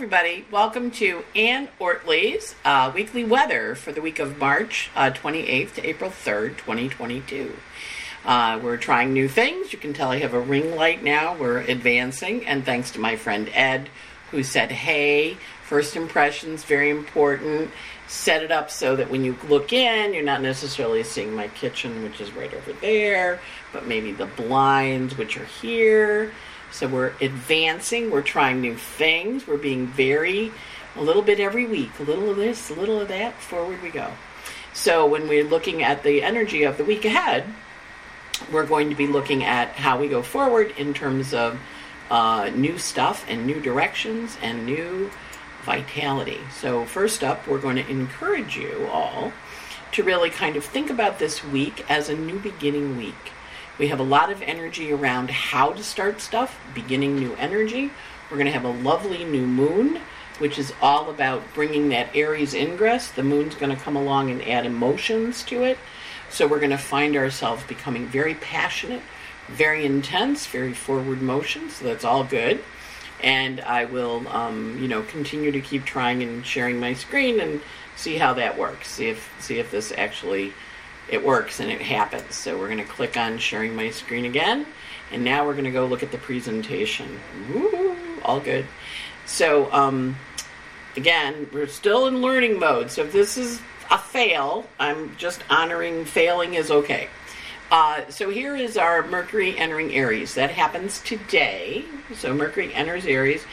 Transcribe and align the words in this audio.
everybody. 0.00 0.46
Welcome 0.50 0.90
to 0.92 1.24
Anne 1.36 1.68
Ortelee's 1.78 2.54
uh, 2.64 2.90
weekly 2.94 3.22
weather 3.22 3.74
for 3.74 3.92
the 3.92 4.00
week 4.00 4.18
of 4.18 4.38
March 4.38 4.90
uh, 4.96 5.10
28th 5.10 5.74
to 5.74 5.86
April 5.86 6.08
3rd, 6.08 6.56
2022. 6.56 7.54
Uh, 8.24 8.58
we're 8.62 8.78
trying 8.78 9.12
new 9.12 9.28
things. 9.28 9.74
You 9.74 9.78
can 9.78 9.92
tell 9.92 10.10
I 10.10 10.16
have 10.20 10.32
a 10.32 10.40
ring 10.40 10.74
light 10.74 11.04
now. 11.04 11.36
We're 11.36 11.58
advancing, 11.58 12.46
and 12.46 12.64
thanks 12.64 12.92
to 12.92 12.98
my 12.98 13.16
friend 13.16 13.50
Ed, 13.52 13.90
who 14.30 14.42
said, 14.42 14.72
Hey, 14.72 15.36
first 15.64 15.94
impressions, 15.94 16.64
very 16.64 16.88
important. 16.88 17.70
Set 18.08 18.42
it 18.42 18.50
up 18.50 18.70
so 18.70 18.96
that 18.96 19.10
when 19.10 19.22
you 19.22 19.36
look 19.50 19.70
in, 19.70 20.14
you're 20.14 20.22
not 20.22 20.40
necessarily 20.40 21.02
seeing 21.02 21.34
my 21.34 21.48
kitchen, 21.48 22.02
which 22.04 22.22
is 22.22 22.32
right 22.32 22.54
over 22.54 22.72
there, 22.72 23.38
but 23.70 23.86
maybe 23.86 24.12
the 24.12 24.24
blinds, 24.24 25.18
which 25.18 25.36
are 25.36 25.44
here 25.44 26.32
so 26.70 26.86
we're 26.86 27.12
advancing, 27.20 28.10
we're 28.10 28.22
trying 28.22 28.60
new 28.60 28.76
things, 28.76 29.46
we're 29.46 29.56
being 29.56 29.86
very, 29.86 30.52
a 30.96 31.02
little 31.02 31.22
bit 31.22 31.40
every 31.40 31.66
week, 31.66 31.90
a 31.98 32.02
little 32.02 32.30
of 32.30 32.36
this, 32.36 32.70
a 32.70 32.74
little 32.74 33.00
of 33.00 33.08
that, 33.08 33.40
forward 33.40 33.82
we 33.82 33.90
go. 33.90 34.12
So 34.72 35.06
when 35.06 35.28
we're 35.28 35.44
looking 35.44 35.82
at 35.82 36.02
the 36.02 36.22
energy 36.22 36.62
of 36.62 36.76
the 36.76 36.84
week 36.84 37.04
ahead, 37.04 37.44
we're 38.52 38.66
going 38.66 38.90
to 38.90 38.96
be 38.96 39.06
looking 39.06 39.44
at 39.44 39.70
how 39.70 39.98
we 39.98 40.08
go 40.08 40.22
forward 40.22 40.72
in 40.78 40.94
terms 40.94 41.34
of 41.34 41.58
uh, 42.10 42.50
new 42.54 42.78
stuff 42.78 43.24
and 43.28 43.46
new 43.46 43.60
directions 43.60 44.36
and 44.42 44.66
new 44.66 45.10
vitality. 45.62 46.40
So, 46.52 46.84
first 46.84 47.22
up, 47.22 47.46
we're 47.46 47.60
going 47.60 47.76
to 47.76 47.88
encourage 47.88 48.56
you 48.56 48.88
all 48.90 49.32
to 49.92 50.02
really 50.02 50.30
kind 50.30 50.56
of 50.56 50.64
think 50.64 50.90
about 50.90 51.18
this 51.18 51.44
week 51.44 51.84
as 51.90 52.08
a 52.08 52.14
new 52.14 52.38
beginning 52.38 52.96
week. 52.96 53.32
We 53.80 53.88
have 53.88 53.98
a 53.98 54.02
lot 54.02 54.30
of 54.30 54.42
energy 54.42 54.92
around 54.92 55.30
how 55.30 55.72
to 55.72 55.82
start 55.82 56.20
stuff, 56.20 56.60
beginning 56.74 57.16
new 57.16 57.34
energy. 57.36 57.90
We're 58.30 58.36
going 58.36 58.44
to 58.44 58.52
have 58.52 58.66
a 58.66 58.82
lovely 58.82 59.24
new 59.24 59.46
moon, 59.46 60.02
which 60.38 60.58
is 60.58 60.74
all 60.82 61.08
about 61.08 61.54
bringing 61.54 61.88
that 61.88 62.14
Aries 62.14 62.52
ingress. 62.52 63.10
The 63.10 63.22
moon's 63.22 63.54
going 63.54 63.74
to 63.74 63.82
come 63.82 63.96
along 63.96 64.30
and 64.30 64.46
add 64.46 64.66
emotions 64.66 65.42
to 65.44 65.64
it. 65.64 65.78
So 66.28 66.46
we're 66.46 66.58
going 66.58 66.72
to 66.72 66.76
find 66.76 67.16
ourselves 67.16 67.64
becoming 67.64 68.06
very 68.06 68.34
passionate, 68.34 69.00
very 69.48 69.86
intense, 69.86 70.46
very 70.46 70.74
forward 70.74 71.22
motion. 71.22 71.70
So 71.70 71.86
that's 71.86 72.04
all 72.04 72.22
good. 72.22 72.62
And 73.22 73.62
I 73.62 73.86
will, 73.86 74.28
um, 74.28 74.76
you 74.78 74.88
know, 74.88 75.00
continue 75.04 75.52
to 75.52 75.60
keep 75.62 75.86
trying 75.86 76.22
and 76.22 76.44
sharing 76.44 76.78
my 76.78 76.92
screen 76.92 77.40
and 77.40 77.62
see 77.96 78.18
how 78.18 78.34
that 78.34 78.58
works. 78.58 78.90
See 78.90 79.08
if 79.08 79.32
see 79.40 79.58
if 79.58 79.70
this 79.70 79.90
actually 79.96 80.52
it 81.08 81.24
works 81.24 81.60
and 81.60 81.70
it 81.70 81.80
happens. 81.80 82.34
So 82.34 82.58
we're 82.58 82.68
going 82.68 82.78
to 82.78 82.84
click 82.84 83.16
on 83.16 83.38
sharing 83.38 83.74
my 83.74 83.90
screen 83.90 84.24
again. 84.24 84.66
And 85.12 85.24
now 85.24 85.44
we're 85.44 85.54
going 85.54 85.64
to 85.64 85.70
go 85.70 85.86
look 85.86 86.02
at 86.02 86.12
the 86.12 86.18
presentation. 86.18 87.18
Woo, 87.52 87.96
all 88.24 88.40
good. 88.40 88.66
So, 89.26 89.72
um, 89.72 90.16
again, 90.96 91.48
we're 91.52 91.66
still 91.66 92.06
in 92.06 92.20
learning 92.20 92.58
mode. 92.58 92.90
So 92.90 93.02
if 93.02 93.12
this 93.12 93.36
is 93.36 93.60
a 93.90 93.98
fail, 93.98 94.66
I'm 94.78 95.16
just 95.16 95.42
honoring 95.50 96.04
failing 96.04 96.54
is 96.54 96.70
okay. 96.70 97.08
Uh, 97.70 98.08
so 98.08 98.30
here 98.30 98.56
is 98.56 98.76
our 98.76 99.06
Mercury 99.06 99.56
entering 99.56 99.94
Aries. 99.94 100.34
That 100.34 100.50
happens 100.50 101.00
today. 101.00 101.84
So 102.14 102.34
Mercury 102.34 102.74
enters 102.74 103.06
Aries 103.06 103.44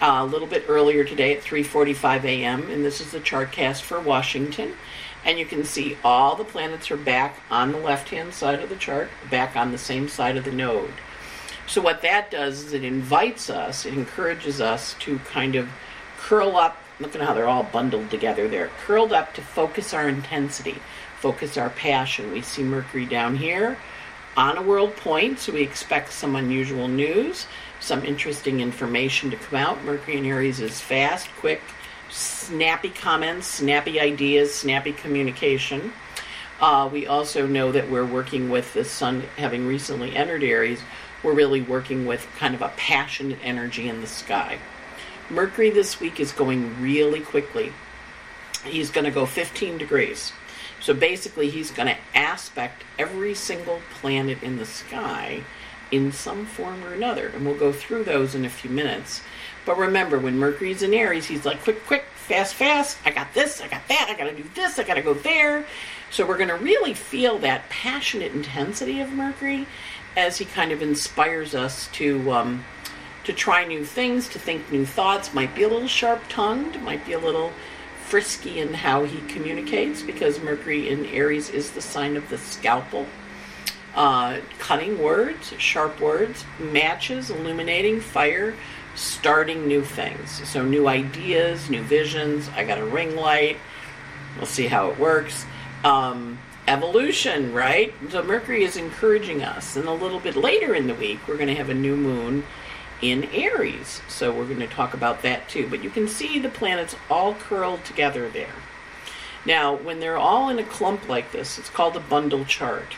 uh, 0.00 0.18
a 0.20 0.24
little 0.24 0.46
bit 0.46 0.64
earlier 0.68 1.04
today 1.04 1.36
at 1.36 1.42
3:45 1.42 2.24
a.m. 2.24 2.70
And 2.70 2.84
this 2.84 3.00
is 3.00 3.10
the 3.10 3.20
chart 3.20 3.52
cast 3.52 3.82
for 3.82 4.00
Washington 4.00 4.74
and 5.26 5.40
you 5.40 5.44
can 5.44 5.64
see 5.64 5.98
all 6.04 6.36
the 6.36 6.44
planets 6.44 6.90
are 6.92 6.96
back 6.96 7.40
on 7.50 7.72
the 7.72 7.78
left 7.78 8.10
hand 8.10 8.32
side 8.32 8.62
of 8.62 8.68
the 8.68 8.76
chart, 8.76 9.10
back 9.28 9.56
on 9.56 9.72
the 9.72 9.78
same 9.78 10.08
side 10.08 10.36
of 10.36 10.44
the 10.44 10.52
node. 10.52 10.92
So, 11.66 11.82
what 11.82 12.00
that 12.02 12.30
does 12.30 12.62
is 12.62 12.72
it 12.72 12.84
invites 12.84 13.50
us, 13.50 13.84
it 13.84 13.92
encourages 13.92 14.60
us 14.60 14.94
to 15.00 15.18
kind 15.18 15.56
of 15.56 15.68
curl 16.16 16.56
up. 16.56 16.76
Look 17.00 17.16
at 17.16 17.20
how 17.20 17.34
they're 17.34 17.48
all 17.48 17.64
bundled 17.64 18.08
together 18.08 18.48
there. 18.48 18.70
Curled 18.86 19.12
up 19.12 19.34
to 19.34 19.42
focus 19.42 19.92
our 19.92 20.08
intensity, 20.08 20.76
focus 21.18 21.58
our 21.58 21.70
passion. 21.70 22.32
We 22.32 22.40
see 22.40 22.62
Mercury 22.62 23.04
down 23.04 23.36
here 23.36 23.76
on 24.36 24.56
a 24.56 24.62
world 24.62 24.94
point, 24.96 25.40
so 25.40 25.52
we 25.52 25.62
expect 25.62 26.12
some 26.12 26.36
unusual 26.36 26.86
news, 26.86 27.46
some 27.80 28.04
interesting 28.04 28.60
information 28.60 29.30
to 29.30 29.36
come 29.36 29.58
out. 29.58 29.82
Mercury 29.84 30.18
in 30.18 30.24
Aries 30.24 30.60
is 30.60 30.80
fast, 30.80 31.28
quick, 31.40 31.62
snappy 32.10 32.90
comments, 32.90 33.46
snappy 33.46 34.00
ideas, 34.00 34.54
snappy 34.54 34.92
communication. 34.92 35.92
Uh, 36.60 36.88
we 36.90 37.06
also 37.06 37.46
know 37.46 37.70
that 37.72 37.90
we're 37.90 38.06
working 38.06 38.48
with 38.48 38.72
the 38.72 38.84
sun 38.84 39.22
having 39.36 39.66
recently 39.66 40.16
entered 40.16 40.42
Aries. 40.42 40.80
We're 41.22 41.34
really 41.34 41.60
working 41.60 42.06
with 42.06 42.26
kind 42.38 42.54
of 42.54 42.62
a 42.62 42.72
passionate 42.76 43.38
energy 43.42 43.88
in 43.88 44.00
the 44.00 44.06
sky. 44.06 44.58
Mercury 45.28 45.70
this 45.70 46.00
week 46.00 46.20
is 46.20 46.32
going 46.32 46.80
really 46.80 47.20
quickly. 47.20 47.72
He's 48.64 48.90
going 48.90 49.04
to 49.04 49.10
go 49.10 49.26
15 49.26 49.76
degrees. 49.76 50.32
So 50.80 50.94
basically, 50.94 51.50
he's 51.50 51.70
going 51.70 51.88
to 51.88 52.16
aspect 52.16 52.84
every 52.98 53.34
single 53.34 53.80
planet 53.90 54.42
in 54.42 54.56
the 54.56 54.66
sky 54.66 55.42
in 55.90 56.12
some 56.12 56.46
form 56.46 56.84
or 56.84 56.92
another. 56.92 57.28
And 57.28 57.44
we'll 57.44 57.58
go 57.58 57.72
through 57.72 58.04
those 58.04 58.34
in 58.34 58.44
a 58.44 58.50
few 58.50 58.70
minutes. 58.70 59.22
But 59.66 59.76
remember, 59.76 60.18
when 60.18 60.38
Mercury's 60.38 60.82
in 60.82 60.94
Aries, 60.94 61.26
he's 61.26 61.44
like, 61.44 61.62
quick, 61.62 61.84
quick, 61.84 62.04
fast, 62.14 62.54
fast. 62.54 62.96
I 63.04 63.10
got 63.10 63.34
this, 63.34 63.60
I 63.60 63.68
got 63.68 63.86
that, 63.88 64.08
I 64.08 64.16
got 64.16 64.30
to 64.30 64.42
do 64.42 64.48
this, 64.54 64.78
I 64.78 64.84
got 64.84 64.94
to 64.94 65.02
go 65.02 65.12
there. 65.12 65.66
So 66.10 66.24
we're 66.24 66.38
going 66.38 66.48
to 66.48 66.56
really 66.56 66.94
feel 66.94 67.38
that 67.40 67.68
passionate 67.68 68.32
intensity 68.32 69.00
of 69.00 69.12
Mercury 69.12 69.66
as 70.16 70.38
he 70.38 70.44
kind 70.44 70.72
of 70.72 70.80
inspires 70.80 71.54
us 71.54 71.88
to 71.88 72.32
um, 72.32 72.64
to 73.24 73.32
try 73.32 73.64
new 73.64 73.84
things, 73.84 74.28
to 74.28 74.38
think 74.38 74.70
new 74.70 74.86
thoughts. 74.86 75.34
Might 75.34 75.54
be 75.54 75.64
a 75.64 75.68
little 75.68 75.88
sharp 75.88 76.22
tongued, 76.28 76.80
might 76.82 77.04
be 77.04 77.12
a 77.12 77.18
little 77.18 77.52
frisky 78.06 78.60
in 78.60 78.72
how 78.72 79.02
he 79.04 79.18
communicates 79.26 80.00
because 80.00 80.40
Mercury 80.40 80.88
in 80.88 81.06
Aries 81.06 81.50
is 81.50 81.72
the 81.72 81.80
sign 81.80 82.16
of 82.16 82.28
the 82.30 82.38
scalpel. 82.38 83.06
Uh, 83.96 84.38
cutting 84.58 85.02
words, 85.02 85.52
sharp 85.58 86.00
words, 86.00 86.44
matches, 86.60 87.30
illuminating, 87.30 88.00
fire, 88.00 88.54
starting 88.96 89.68
new 89.68 89.84
things. 89.84 90.46
So, 90.48 90.64
new 90.64 90.88
ideas, 90.88 91.70
new 91.70 91.82
visions. 91.82 92.48
I 92.56 92.64
got 92.64 92.78
a 92.78 92.84
ring 92.84 93.14
light. 93.14 93.58
We'll 94.36 94.46
see 94.46 94.66
how 94.66 94.90
it 94.90 94.98
works. 94.98 95.44
Um, 95.84 96.38
evolution, 96.66 97.52
right? 97.52 97.94
So, 98.10 98.22
Mercury 98.22 98.64
is 98.64 98.76
encouraging 98.76 99.42
us. 99.42 99.76
And 99.76 99.86
a 99.86 99.92
little 99.92 100.20
bit 100.20 100.34
later 100.34 100.74
in 100.74 100.86
the 100.86 100.94
week, 100.94 101.20
we're 101.28 101.36
going 101.36 101.48
to 101.48 101.54
have 101.54 101.68
a 101.68 101.74
new 101.74 101.96
moon 101.96 102.44
in 103.02 103.24
Aries. 103.24 104.00
So, 104.08 104.32
we're 104.32 104.46
going 104.46 104.60
to 104.60 104.66
talk 104.66 104.94
about 104.94 105.22
that 105.22 105.48
too. 105.48 105.68
But 105.68 105.84
you 105.84 105.90
can 105.90 106.08
see 106.08 106.38
the 106.38 106.48
planets 106.48 106.96
all 107.10 107.34
curled 107.34 107.84
together 107.84 108.28
there. 108.28 108.54
Now, 109.44 109.76
when 109.76 110.00
they're 110.00 110.16
all 110.16 110.48
in 110.48 110.58
a 110.58 110.64
clump 110.64 111.08
like 111.08 111.30
this, 111.30 111.58
it's 111.58 111.70
called 111.70 111.96
a 111.96 112.00
bundle 112.00 112.44
chart. 112.46 112.96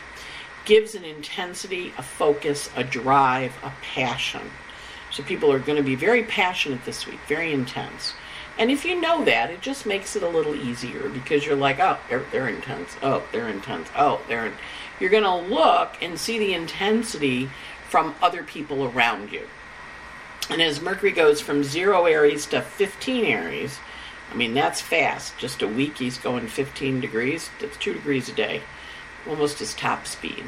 Gives 0.65 0.95
an 0.95 1.03
intensity, 1.03 1.93
a 1.97 2.03
focus, 2.03 2.69
a 2.75 2.83
drive, 2.83 3.53
a 3.63 3.71
passion. 3.81 4.41
So 5.11 5.23
people 5.23 5.51
are 5.51 5.59
going 5.59 5.77
to 5.77 5.83
be 5.83 5.95
very 5.95 6.23
passionate 6.23 6.85
this 6.85 7.07
week, 7.07 7.19
very 7.27 7.51
intense. 7.51 8.13
And 8.57 8.69
if 8.69 8.83
you 8.83 8.99
know 8.99 9.23
that, 9.23 9.49
it 9.49 9.61
just 9.61 9.85
makes 9.85 10.15
it 10.15 10.23
a 10.23 10.27
little 10.27 10.53
easier 10.53 11.07
because 11.09 11.45
you're 11.45 11.55
like, 11.55 11.79
oh, 11.79 11.97
they're, 12.09 12.25
they're 12.31 12.49
intense. 12.49 12.97
Oh, 13.01 13.23
they're 13.31 13.47
intense. 13.47 13.87
Oh, 13.95 14.21
they're. 14.27 14.47
In-. 14.47 14.53
You're 14.99 15.09
going 15.09 15.23
to 15.23 15.53
look 15.53 15.95
and 16.01 16.19
see 16.19 16.37
the 16.37 16.53
intensity 16.53 17.49
from 17.87 18.15
other 18.21 18.43
people 18.43 18.83
around 18.83 19.31
you. 19.31 19.47
And 20.49 20.61
as 20.61 20.81
Mercury 20.81 21.11
goes 21.11 21.39
from 21.39 21.63
zero 21.63 22.05
Aries 22.05 22.45
to 22.47 22.61
15 22.61 23.23
Aries, 23.23 23.79
I 24.31 24.35
mean, 24.35 24.53
that's 24.53 24.81
fast. 24.81 25.37
Just 25.37 25.61
a 25.61 25.67
week, 25.67 25.97
he's 25.97 26.17
going 26.17 26.47
15 26.47 26.99
degrees. 26.99 27.49
That's 27.61 27.77
two 27.77 27.93
degrees 27.93 28.29
a 28.29 28.33
day, 28.33 28.61
almost 29.27 29.59
his 29.59 29.73
top 29.73 30.05
speed. 30.05 30.43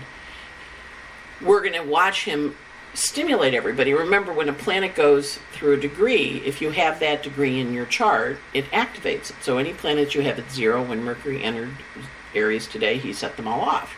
We're 1.42 1.62
going 1.62 1.82
to 1.82 1.90
watch 1.90 2.26
him 2.26 2.56
stimulate 2.94 3.54
everybody. 3.54 3.94
Remember, 3.94 4.34
when 4.34 4.50
a 4.50 4.54
planet 4.54 4.96
goes 4.96 5.40
through 5.54 5.74
a 5.74 5.78
degree, 5.78 6.42
if 6.46 6.62
you 6.62 6.72
have 6.72 7.00
that 7.00 7.24
degree 7.24 7.60
in 7.60 7.74
your 7.74 7.86
chart, 7.86 8.38
it 8.54 8.66
activates 8.72 9.30
it. 9.30 9.36
So 9.42 9.58
any 9.58 9.74
planets 9.74 10.14
you 10.14 10.22
have 10.22 10.40
at 10.40 10.52
zero, 10.52 10.84
when 10.84 11.04
Mercury 11.04 11.44
entered 11.44 11.72
Aries 12.36 12.68
today, 12.68 12.98
he 12.98 13.14
set 13.14 13.38
them 13.38 13.48
all 13.48 13.62
off. 13.62 13.96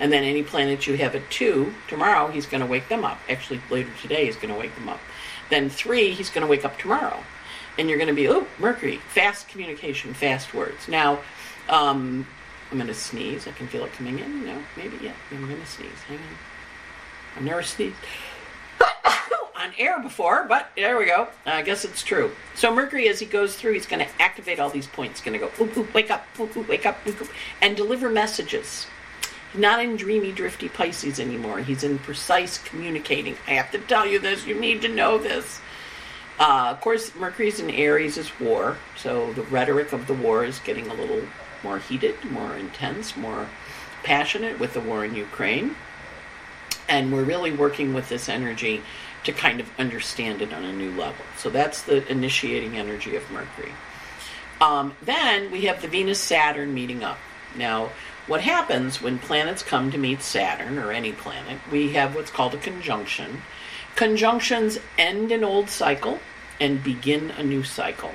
And 0.00 0.12
then 0.12 0.24
any 0.24 0.42
planets 0.42 0.86
you 0.86 0.96
have 0.96 1.14
at 1.14 1.30
two, 1.30 1.72
tomorrow, 1.86 2.28
he's 2.28 2.46
going 2.46 2.60
to 2.60 2.66
wake 2.66 2.88
them 2.88 3.04
up. 3.04 3.18
Actually, 3.28 3.60
later 3.70 3.90
today, 4.00 4.24
he's 4.26 4.36
going 4.36 4.52
to 4.52 4.58
wake 4.58 4.74
them 4.74 4.88
up. 4.88 5.00
Then 5.50 5.68
three, 5.68 6.10
he's 6.10 6.30
going 6.30 6.44
to 6.44 6.50
wake 6.50 6.64
up 6.64 6.78
tomorrow. 6.78 7.22
And 7.78 7.88
you're 7.88 7.98
going 7.98 8.08
to 8.08 8.14
be, 8.14 8.28
oh, 8.28 8.46
Mercury, 8.58 8.96
fast 8.96 9.48
communication, 9.48 10.12
fast 10.14 10.52
words. 10.52 10.88
Now, 10.88 11.20
um, 11.68 12.26
I'm 12.70 12.78
going 12.78 12.88
to 12.88 12.94
sneeze. 12.94 13.46
I 13.46 13.52
can 13.52 13.68
feel 13.68 13.84
it 13.84 13.92
coming 13.92 14.18
in. 14.18 14.44
No, 14.44 14.58
maybe, 14.76 14.98
yeah, 15.02 15.12
I'm 15.30 15.46
going 15.46 15.60
to 15.60 15.66
sneeze. 15.66 15.90
Hang 16.08 16.18
on. 16.18 16.24
I've 17.36 17.42
never 17.42 17.62
sneezed 17.62 17.96
on 19.62 19.72
air 19.78 20.00
before, 20.00 20.44
but 20.48 20.70
there 20.76 20.98
we 20.98 21.06
go. 21.06 21.28
I 21.46 21.62
guess 21.62 21.84
it's 21.84 22.02
true. 22.02 22.32
So 22.54 22.74
Mercury, 22.74 23.08
as 23.08 23.20
he 23.20 23.26
goes 23.26 23.54
through, 23.54 23.74
he's 23.74 23.86
going 23.86 24.04
to 24.04 24.22
activate 24.22 24.58
all 24.58 24.70
these 24.70 24.86
points. 24.86 25.20
He's 25.20 25.30
going 25.30 25.38
to 25.40 25.46
go, 25.46 25.64
ooh, 25.64 25.80
ooh, 25.80 25.88
wake 25.94 26.10
up, 26.10 26.26
ooh, 26.38 26.50
ooh, 26.56 26.66
wake 26.68 26.84
up, 26.84 26.98
ooh, 27.06 27.10
ooh, 27.10 27.28
and 27.60 27.76
deliver 27.76 28.08
messages. 28.08 28.86
Not 29.54 29.84
in 29.84 29.96
dreamy, 29.96 30.32
drifty 30.32 30.68
Pisces 30.68 31.20
anymore. 31.20 31.60
He's 31.60 31.84
in 31.84 31.98
precise 31.98 32.58
communicating. 32.58 33.36
I 33.46 33.52
have 33.52 33.70
to 33.72 33.78
tell 33.78 34.06
you 34.06 34.18
this. 34.18 34.46
You 34.46 34.58
need 34.58 34.82
to 34.82 34.88
know 34.88 35.18
this. 35.18 35.60
Uh, 36.40 36.70
of 36.70 36.80
course, 36.80 37.14
Mercury's 37.14 37.60
in 37.60 37.70
Aries 37.70 38.16
is 38.16 38.40
war, 38.40 38.78
so 38.96 39.32
the 39.34 39.42
rhetoric 39.42 39.92
of 39.92 40.06
the 40.06 40.14
war 40.14 40.44
is 40.44 40.58
getting 40.60 40.88
a 40.88 40.94
little 40.94 41.22
more 41.62 41.78
heated, 41.78 42.16
more 42.30 42.56
intense, 42.56 43.16
more 43.16 43.46
passionate 44.02 44.58
with 44.58 44.74
the 44.74 44.80
war 44.80 45.04
in 45.04 45.14
Ukraine. 45.14 45.76
And 46.88 47.12
we're 47.12 47.22
really 47.22 47.52
working 47.52 47.94
with 47.94 48.08
this 48.08 48.28
energy 48.28 48.82
to 49.24 49.32
kind 49.32 49.60
of 49.60 49.70
understand 49.78 50.42
it 50.42 50.52
on 50.52 50.64
a 50.64 50.72
new 50.72 50.90
level. 50.90 51.24
So 51.38 51.50
that's 51.50 51.82
the 51.82 52.06
initiating 52.10 52.76
energy 52.76 53.16
of 53.16 53.30
Mercury. 53.30 53.72
Um, 54.60 54.94
then 55.02 55.50
we 55.50 55.62
have 55.62 55.82
the 55.82 55.88
Venus 55.88 56.20
Saturn 56.20 56.72
meeting 56.72 57.02
up. 57.02 57.18
Now, 57.56 57.90
what 58.26 58.40
happens 58.40 59.02
when 59.02 59.18
planets 59.18 59.62
come 59.62 59.90
to 59.90 59.98
meet 59.98 60.22
Saturn 60.22 60.78
or 60.78 60.92
any 60.92 61.12
planet? 61.12 61.58
We 61.70 61.92
have 61.92 62.14
what's 62.14 62.30
called 62.30 62.54
a 62.54 62.58
conjunction. 62.58 63.42
Conjunctions 63.96 64.78
end 64.96 65.32
an 65.32 65.42
old 65.42 65.68
cycle 65.68 66.20
and 66.60 66.82
begin 66.82 67.32
a 67.32 67.42
new 67.42 67.64
cycle. 67.64 68.12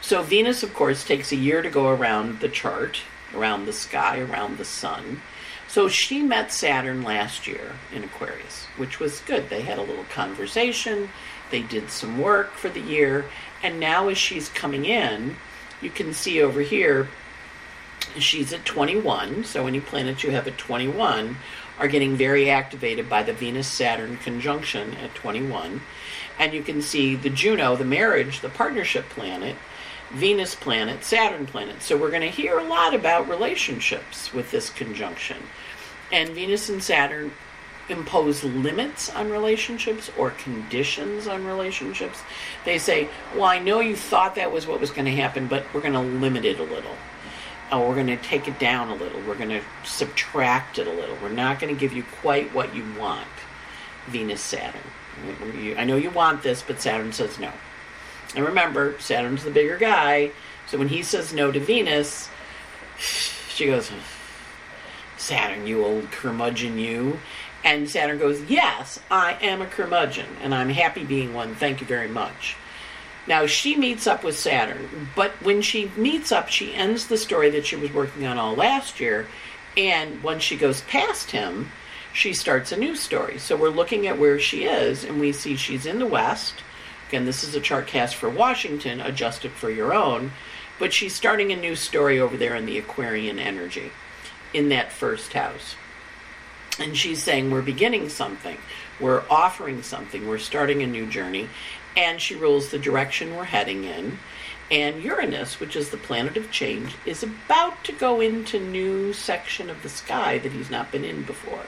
So, 0.00 0.22
Venus, 0.22 0.62
of 0.62 0.72
course, 0.72 1.04
takes 1.04 1.32
a 1.32 1.36
year 1.36 1.60
to 1.60 1.68
go 1.68 1.88
around 1.88 2.38
the 2.38 2.48
chart, 2.48 3.00
around 3.34 3.66
the 3.66 3.72
sky, 3.72 4.20
around 4.20 4.56
the 4.56 4.64
sun. 4.64 5.20
So, 5.68 5.86
she 5.86 6.22
met 6.22 6.50
Saturn 6.50 7.02
last 7.02 7.46
year 7.46 7.72
in 7.94 8.02
Aquarius, 8.02 8.64
which 8.78 8.98
was 8.98 9.20
good. 9.20 9.50
They 9.50 9.60
had 9.60 9.78
a 9.78 9.82
little 9.82 10.04
conversation, 10.04 11.10
they 11.50 11.60
did 11.60 11.90
some 11.90 12.18
work 12.18 12.52
for 12.52 12.70
the 12.70 12.80
year, 12.80 13.26
and 13.62 13.78
now 13.78 14.08
as 14.08 14.16
she's 14.16 14.48
coming 14.48 14.86
in, 14.86 15.36
you 15.82 15.90
can 15.90 16.14
see 16.14 16.40
over 16.42 16.62
here, 16.62 17.08
she's 18.18 18.52
at 18.52 18.64
21. 18.64 19.44
So, 19.44 19.66
any 19.66 19.80
planets 19.80 20.24
you 20.24 20.30
have 20.30 20.48
at 20.48 20.56
21 20.56 21.36
are 21.78 21.88
getting 21.88 22.16
very 22.16 22.50
activated 22.50 23.08
by 23.08 23.22
the 23.22 23.32
Venus 23.34 23.68
Saturn 23.68 24.16
conjunction 24.16 24.94
at 24.96 25.14
21. 25.14 25.82
And 26.38 26.52
you 26.52 26.62
can 26.62 26.80
see 26.82 27.14
the 27.14 27.30
Juno, 27.30 27.76
the 27.76 27.84
marriage, 27.84 28.40
the 28.40 28.48
partnership 28.48 29.08
planet, 29.10 29.56
Venus 30.10 30.54
planet, 30.54 31.04
Saturn 31.04 31.46
planet. 31.46 31.82
So 31.82 31.96
we're 31.96 32.10
going 32.10 32.22
to 32.22 32.28
hear 32.28 32.58
a 32.58 32.64
lot 32.64 32.94
about 32.94 33.28
relationships 33.28 34.32
with 34.32 34.50
this 34.50 34.70
conjunction. 34.70 35.36
And 36.10 36.30
Venus 36.30 36.68
and 36.68 36.82
Saturn 36.82 37.32
impose 37.88 38.44
limits 38.44 39.10
on 39.10 39.30
relationships 39.30 40.10
or 40.16 40.30
conditions 40.30 41.26
on 41.26 41.46
relationships. 41.46 42.20
They 42.64 42.78
say, 42.78 43.08
Well, 43.34 43.44
I 43.44 43.58
know 43.58 43.80
you 43.80 43.96
thought 43.96 44.34
that 44.36 44.52
was 44.52 44.66
what 44.66 44.80
was 44.80 44.90
going 44.90 45.06
to 45.06 45.16
happen, 45.16 45.46
but 45.46 45.64
we're 45.72 45.80
going 45.80 45.92
to 45.92 46.00
limit 46.00 46.44
it 46.44 46.58
a 46.58 46.64
little. 46.64 46.96
Or 47.70 47.88
we're 47.88 47.94
going 47.94 48.06
to 48.06 48.16
take 48.16 48.48
it 48.48 48.58
down 48.58 48.88
a 48.88 48.94
little. 48.94 49.20
We're 49.22 49.34
going 49.34 49.50
to 49.50 49.62
subtract 49.84 50.78
it 50.78 50.86
a 50.86 50.92
little. 50.92 51.16
We're 51.22 51.28
not 51.28 51.60
going 51.60 51.74
to 51.74 51.78
give 51.78 51.92
you 51.92 52.04
quite 52.22 52.54
what 52.54 52.74
you 52.74 52.84
want, 52.98 53.26
Venus 54.06 54.40
Saturn. 54.40 54.80
I 55.76 55.84
know 55.84 55.96
you 55.96 56.10
want 56.10 56.42
this, 56.42 56.62
but 56.62 56.80
Saturn 56.80 57.12
says 57.12 57.38
no. 57.38 57.52
And 58.34 58.44
remember, 58.44 58.98
Saturn's 58.98 59.44
the 59.44 59.50
bigger 59.50 59.78
guy, 59.78 60.32
so 60.66 60.78
when 60.78 60.88
he 60.88 61.02
says 61.02 61.32
no 61.32 61.50
to 61.50 61.60
Venus, 61.60 62.28
she 62.98 63.66
goes, 63.66 63.90
Saturn, 65.16 65.66
you 65.66 65.84
old 65.84 66.10
curmudgeon, 66.10 66.78
you. 66.78 67.18
And 67.64 67.88
Saturn 67.88 68.18
goes, 68.18 68.42
Yes, 68.42 69.00
I 69.10 69.36
am 69.40 69.62
a 69.62 69.66
curmudgeon, 69.66 70.26
and 70.42 70.54
I'm 70.54 70.68
happy 70.68 71.04
being 71.04 71.34
one. 71.34 71.54
Thank 71.54 71.80
you 71.80 71.86
very 71.86 72.08
much. 72.08 72.56
Now, 73.26 73.46
she 73.46 73.76
meets 73.76 74.06
up 74.06 74.24
with 74.24 74.38
Saturn, 74.38 75.10
but 75.14 75.32
when 75.42 75.60
she 75.60 75.90
meets 75.96 76.32
up, 76.32 76.48
she 76.48 76.74
ends 76.74 77.06
the 77.06 77.18
story 77.18 77.50
that 77.50 77.66
she 77.66 77.76
was 77.76 77.92
working 77.92 78.26
on 78.26 78.38
all 78.38 78.54
last 78.54 79.00
year. 79.00 79.26
And 79.76 80.22
when 80.22 80.40
she 80.40 80.56
goes 80.56 80.80
past 80.82 81.30
him, 81.30 81.70
she 82.14 82.32
starts 82.32 82.72
a 82.72 82.76
new 82.76 82.96
story. 82.96 83.38
So 83.38 83.54
we're 83.54 83.68
looking 83.68 84.06
at 84.06 84.18
where 84.18 84.40
she 84.40 84.64
is, 84.64 85.04
and 85.04 85.20
we 85.20 85.32
see 85.32 85.56
she's 85.56 85.84
in 85.84 85.98
the 85.98 86.06
West. 86.06 86.54
Again, 87.08 87.24
this 87.24 87.42
is 87.42 87.54
a 87.54 87.60
chart 87.60 87.86
cast 87.86 88.16
for 88.16 88.28
Washington, 88.28 89.00
adjusted 89.00 89.52
for 89.52 89.70
your 89.70 89.94
own. 89.94 90.32
But 90.78 90.92
she's 90.92 91.14
starting 91.14 91.50
a 91.50 91.56
new 91.56 91.74
story 91.74 92.20
over 92.20 92.36
there 92.36 92.54
in 92.54 92.66
the 92.66 92.78
Aquarian 92.78 93.38
energy 93.38 93.90
in 94.52 94.68
that 94.68 94.92
first 94.92 95.32
house. 95.32 95.74
And 96.78 96.96
she's 96.96 97.22
saying, 97.22 97.50
We're 97.50 97.62
beginning 97.62 98.10
something. 98.10 98.58
We're 99.00 99.24
offering 99.30 99.82
something. 99.82 100.28
We're 100.28 100.38
starting 100.38 100.82
a 100.82 100.86
new 100.86 101.06
journey. 101.06 101.48
And 101.96 102.20
she 102.20 102.36
rules 102.36 102.70
the 102.70 102.78
direction 102.78 103.34
we're 103.34 103.44
heading 103.44 103.84
in. 103.84 104.18
And 104.70 105.02
Uranus, 105.02 105.60
which 105.60 105.76
is 105.76 105.88
the 105.90 105.96
planet 105.96 106.36
of 106.36 106.50
change, 106.50 106.94
is 107.06 107.22
about 107.22 107.84
to 107.84 107.92
go 107.92 108.20
into 108.20 108.60
new 108.60 109.12
section 109.14 109.70
of 109.70 109.82
the 109.82 109.88
sky 109.88 110.38
that 110.38 110.52
he's 110.52 110.70
not 110.70 110.92
been 110.92 111.04
in 111.04 111.22
before. 111.22 111.64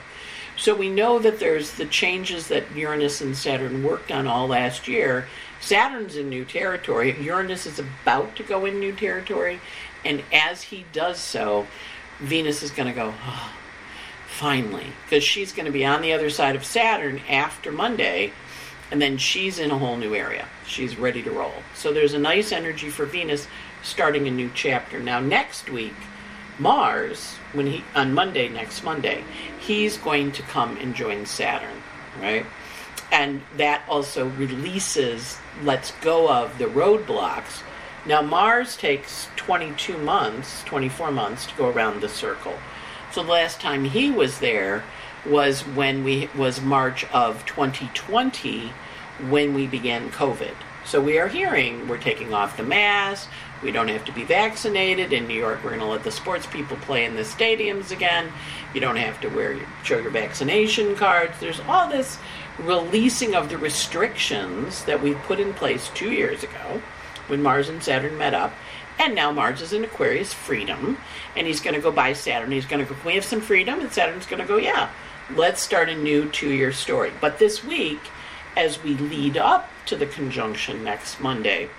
So 0.55 0.75
we 0.75 0.89
know 0.89 1.17
that 1.17 1.39
there's 1.39 1.71
the 1.71 1.85
changes 1.85 2.47
that 2.49 2.75
Uranus 2.75 3.21
and 3.21 3.35
Saturn 3.35 3.83
worked 3.83 4.11
on 4.11 4.27
all 4.27 4.47
last 4.47 4.87
year. 4.87 5.27
Saturn's 5.59 6.15
in 6.15 6.29
new 6.29 6.45
territory. 6.45 7.19
Uranus 7.19 7.65
is 7.65 7.79
about 7.79 8.35
to 8.35 8.43
go 8.43 8.65
in 8.65 8.79
new 8.79 8.93
territory. 8.93 9.59
And 10.05 10.23
as 10.31 10.61
he 10.61 10.85
does 10.93 11.19
so, 11.19 11.65
Venus 12.19 12.61
is 12.61 12.69
going 12.69 12.87
to 12.87 12.93
go, 12.93 13.13
oh, 13.25 13.53
finally. 14.27 14.87
Because 15.05 15.23
she's 15.23 15.51
going 15.51 15.65
to 15.65 15.71
be 15.71 15.85
on 15.85 16.01
the 16.01 16.13
other 16.13 16.29
side 16.29 16.55
of 16.55 16.63
Saturn 16.63 17.21
after 17.27 17.71
Monday. 17.71 18.33
And 18.91 19.01
then 19.01 19.17
she's 19.17 19.57
in 19.57 19.71
a 19.71 19.77
whole 19.77 19.95
new 19.95 20.13
area. 20.13 20.47
She's 20.67 20.97
ready 20.97 21.23
to 21.23 21.31
roll. 21.31 21.53
So 21.73 21.93
there's 21.93 22.13
a 22.13 22.19
nice 22.19 22.51
energy 22.51 22.89
for 22.89 23.05
Venus 23.05 23.47
starting 23.83 24.27
a 24.27 24.31
new 24.31 24.51
chapter. 24.53 24.99
Now, 24.99 25.19
next 25.19 25.69
week, 25.69 25.95
Mars, 26.59 27.35
when 27.53 27.67
he 27.67 27.83
on 27.95 28.13
Monday, 28.13 28.49
next 28.49 28.83
Monday, 28.83 29.23
he's 29.59 29.97
going 29.97 30.31
to 30.33 30.43
come 30.43 30.77
and 30.77 30.93
join 30.93 31.25
Saturn, 31.25 31.81
right? 32.19 32.45
And 33.11 33.41
that 33.57 33.83
also 33.89 34.27
releases, 34.29 35.37
lets 35.63 35.91
go 36.01 36.29
of 36.29 36.57
the 36.57 36.65
roadblocks. 36.65 37.63
Now, 38.05 38.21
Mars 38.21 38.77
takes 38.77 39.27
22 39.35 39.97
months, 39.97 40.63
24 40.63 41.11
months 41.11 41.45
to 41.47 41.55
go 41.55 41.69
around 41.69 42.01
the 42.01 42.09
circle. 42.09 42.53
So 43.11 43.23
the 43.23 43.31
last 43.31 43.59
time 43.59 43.83
he 43.83 44.09
was 44.09 44.39
there 44.39 44.83
was 45.25 45.61
when 45.61 46.03
we 46.03 46.29
was 46.35 46.61
March 46.61 47.05
of 47.11 47.45
2020 47.45 48.71
when 49.29 49.53
we 49.53 49.67
began 49.67 50.09
COVID. 50.11 50.53
So 50.85 50.99
we 50.99 51.19
are 51.19 51.27
hearing 51.27 51.87
we're 51.87 51.97
taking 51.97 52.33
off 52.33 52.57
the 52.57 52.63
mask, 52.63 53.29
we 53.63 53.71
don't 53.71 53.89
have 53.89 54.05
to 54.05 54.11
be 54.11 54.23
vaccinated. 54.23 55.13
In 55.13 55.27
New 55.27 55.37
York, 55.37 55.63
we're 55.63 55.69
going 55.69 55.81
to 55.81 55.85
let 55.85 56.03
the 56.03 56.11
sports 56.11 56.47
people 56.47 56.77
play 56.77 57.05
in 57.05 57.15
the 57.15 57.21
stadiums 57.21 57.91
again. 57.91 58.31
You 58.73 58.81
don't 58.81 58.95
have 58.95 59.21
to 59.21 59.27
wear 59.29 59.53
your, 59.53 59.67
show 59.83 59.99
your 59.99 60.09
vaccination 60.09 60.95
cards. 60.95 61.39
There's 61.39 61.59
all 61.61 61.87
this 61.87 62.17
releasing 62.57 63.35
of 63.35 63.49
the 63.49 63.57
restrictions 63.57 64.83
that 64.85 65.01
we 65.01 65.13
put 65.13 65.39
in 65.39 65.53
place 65.53 65.89
two 65.93 66.11
years 66.11 66.43
ago 66.43 66.81
when 67.27 67.43
Mars 67.43 67.69
and 67.69 67.83
Saturn 67.83 68.17
met 68.17 68.33
up. 68.33 68.51
And 68.97 69.15
now 69.15 69.31
Mars 69.31 69.61
is 69.61 69.73
in 69.73 69.83
Aquarius, 69.83 70.33
freedom. 70.33 70.97
And 71.35 71.45
he's 71.45 71.61
going 71.61 71.75
to 71.75 71.81
go 71.81 71.91
by 71.91 72.13
Saturn. 72.13 72.51
He's 72.51 72.65
going 72.65 72.85
to 72.85 72.91
go, 72.91 72.99
we 73.05 73.15
have 73.15 73.25
some 73.25 73.41
freedom? 73.41 73.79
And 73.79 73.91
Saturn's 73.91 74.25
going 74.25 74.41
to 74.41 74.47
go, 74.47 74.57
yeah, 74.57 74.89
let's 75.35 75.61
start 75.61 75.89
a 75.89 75.95
new 75.95 76.29
two 76.29 76.51
year 76.51 76.71
story. 76.71 77.11
But 77.21 77.37
this 77.37 77.63
week, 77.63 77.99
as 78.55 78.83
we 78.83 78.95
lead 78.95 79.37
up 79.37 79.69
to 79.85 79.95
the 79.95 80.05
conjunction 80.05 80.83
next 80.83 81.19
Monday, 81.19 81.69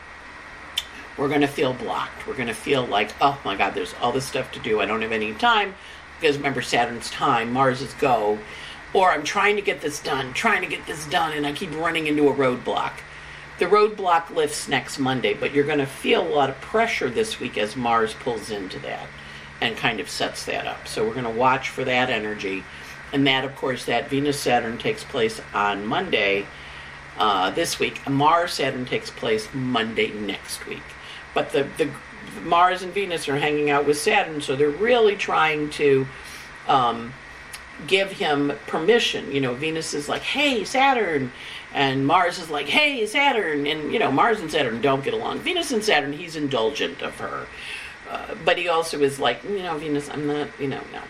we're 1.17 1.29
going 1.29 1.43
to 1.43 1.47
feel 1.47 1.75
blocked. 1.75 2.27
We're 2.27 2.35
going 2.35 2.49
to 2.49 2.55
feel 2.55 2.87
like, 2.87 3.13
oh 3.21 3.39
my 3.45 3.57
God, 3.57 3.75
there's 3.75 3.95
all 4.01 4.13
this 4.13 4.27
stuff 4.27 4.51
to 4.53 4.59
do. 4.61 4.81
I 4.81 4.87
don't 4.87 5.03
have 5.03 5.13
any 5.13 5.35
time. 5.35 5.75
Because 6.21 6.37
remember, 6.37 6.63
Saturn's 6.63 7.11
time, 7.11 7.53
Mars 7.53 7.83
is 7.83 7.93
go. 7.95 8.39
Or 8.95 9.11
I'm 9.11 9.25
trying 9.25 9.57
to 9.57 9.63
get 9.63 9.81
this 9.81 10.01
done, 10.01 10.33
trying 10.33 10.63
to 10.63 10.69
get 10.69 10.87
this 10.87 11.07
done, 11.07 11.33
and 11.33 11.47
I 11.47 11.53
keep 11.53 11.75
running 11.75 12.07
into 12.07 12.29
a 12.29 12.35
roadblock. 12.35 12.93
The 13.59 13.67
roadblock 13.67 14.31
lifts 14.31 14.69
next 14.69 14.99
Monday, 14.99 15.35
but 15.35 15.53
you're 15.53 15.65
going 15.65 15.79
to 15.79 15.87
feel 15.87 16.27
a 16.27 16.35
lot 16.35 16.51
of 16.51 16.61
pressure 16.61 17.11
this 17.11 17.41
week 17.41 17.59
as 17.59 17.77
Mars 17.77 18.15
pulls 18.15 18.51
into 18.51 18.79
that 18.81 19.07
and 19.61 19.77
kind 19.77 20.01
of 20.01 20.11
sets 20.11 20.45
that 20.47 20.67
up. 20.67 20.89
So 20.89 21.07
we're 21.07 21.15
going 21.15 21.25
to 21.25 21.31
watch 21.31 21.69
for 21.69 21.85
that 21.85 22.11
energy. 22.11 22.65
And 23.13 23.27
that, 23.27 23.45
of 23.45 23.55
course, 23.57 23.85
that 23.85 24.09
Venus 24.09 24.41
Saturn 24.41 24.79
takes 24.79 25.05
place 25.05 25.41
on 25.55 25.87
Monday 25.87 26.47
uh, 27.19 27.51
this 27.51 27.79
week. 27.79 28.09
Mars 28.09 28.55
Saturn 28.55 28.85
takes 28.85 29.11
place 29.11 29.49
Monday 29.53 30.13
next 30.13 30.67
week 30.67 30.83
but 31.35 31.51
the, 31.51 31.67
the 31.79 31.91
Mars 32.43 32.83
and 32.83 32.93
Venus 32.93 33.29
are 33.29 33.39
hanging 33.39 33.71
out 33.71 33.87
with 33.87 33.99
Saturn, 33.99 34.41
so 34.41 34.57
they're 34.57 34.71
really 34.71 35.17
trying 35.17 35.71
to 35.71 36.07
um, 36.69 37.13
give 37.87 38.13
him 38.13 38.53
permission. 38.67 39.33
You 39.33 39.41
know, 39.41 39.55
Venus 39.55 39.95
is 39.95 40.09
like, 40.09 40.23
"Hey, 40.23 40.65
Saturn," 40.65 41.33
and 41.73 42.07
Mars 42.07 42.39
is 42.39 42.51
like, 42.51 42.67
"Hey, 42.67 43.05
Saturn," 43.07 43.67
and 43.67 43.93
you 43.93 43.99
know, 43.99 44.11
Mars 44.11 44.41
and 44.41 44.51
Saturn 44.51 44.81
don't 44.81 45.05
get 45.05 45.15
along. 45.15 45.41
Venus 45.41 45.73
and 45.73 45.83
Saturn, 45.83 46.13
he's 46.13 46.37
indulgent 46.37 47.03
of 47.03 47.17
her, 47.19 47.47
uh, 48.11 48.35
but 48.45 48.59
he 48.59 48.69
also 48.69 49.01
is 49.01 49.19
like, 49.19 49.43
you 49.45 49.63
know, 49.63 49.77
Venus, 49.79 50.09
I'm 50.09 50.27
not, 50.27 50.49
you 50.59 50.69
know, 50.69 50.83
no. 50.93 51.03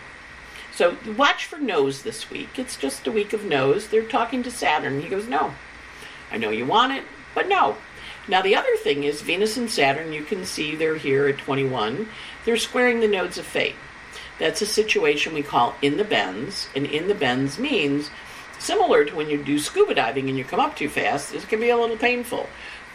So 0.73 0.97
watch 1.15 1.45
for 1.45 1.59
no's 1.59 2.01
this 2.01 2.31
week. 2.31 2.57
It's 2.57 2.75
just 2.75 3.05
a 3.05 3.11
week 3.11 3.31
of 3.33 3.45
no's. 3.45 3.87
They're 3.87 4.03
talking 4.03 4.41
to 4.43 4.51
Saturn. 4.51 5.01
He 5.01 5.09
goes, 5.09 5.27
"No, 5.27 5.53
I 6.33 6.37
know 6.37 6.49
you 6.49 6.65
want 6.65 6.91
it, 6.91 7.03
but 7.33 7.47
no." 7.47 7.77
Now, 8.27 8.41
the 8.41 8.55
other 8.55 8.75
thing 8.77 9.03
is 9.03 9.21
Venus 9.21 9.57
and 9.57 9.69
Saturn, 9.69 10.13
you 10.13 10.23
can 10.23 10.45
see 10.45 10.75
they're 10.75 10.95
here 10.95 11.27
at 11.27 11.37
21. 11.37 12.09
They're 12.45 12.57
squaring 12.57 12.99
the 12.99 13.07
nodes 13.07 13.37
of 13.37 13.45
fate. 13.45 13.75
That's 14.39 14.61
a 14.61 14.65
situation 14.65 15.33
we 15.33 15.43
call 15.43 15.75
in 15.81 15.97
the 15.97 16.03
bends, 16.03 16.67
and 16.75 16.85
in 16.85 17.07
the 17.07 17.15
bends 17.15 17.59
means 17.59 18.09
similar 18.59 19.03
to 19.05 19.15
when 19.15 19.29
you 19.29 19.43
do 19.43 19.59
scuba 19.59 19.93
diving 19.93 20.29
and 20.29 20.37
you 20.37 20.43
come 20.45 20.59
up 20.59 20.75
too 20.75 20.89
fast. 20.89 21.33
It 21.33 21.47
can 21.49 21.59
be 21.59 21.69
a 21.69 21.77
little 21.77 21.97
painful. 21.97 22.47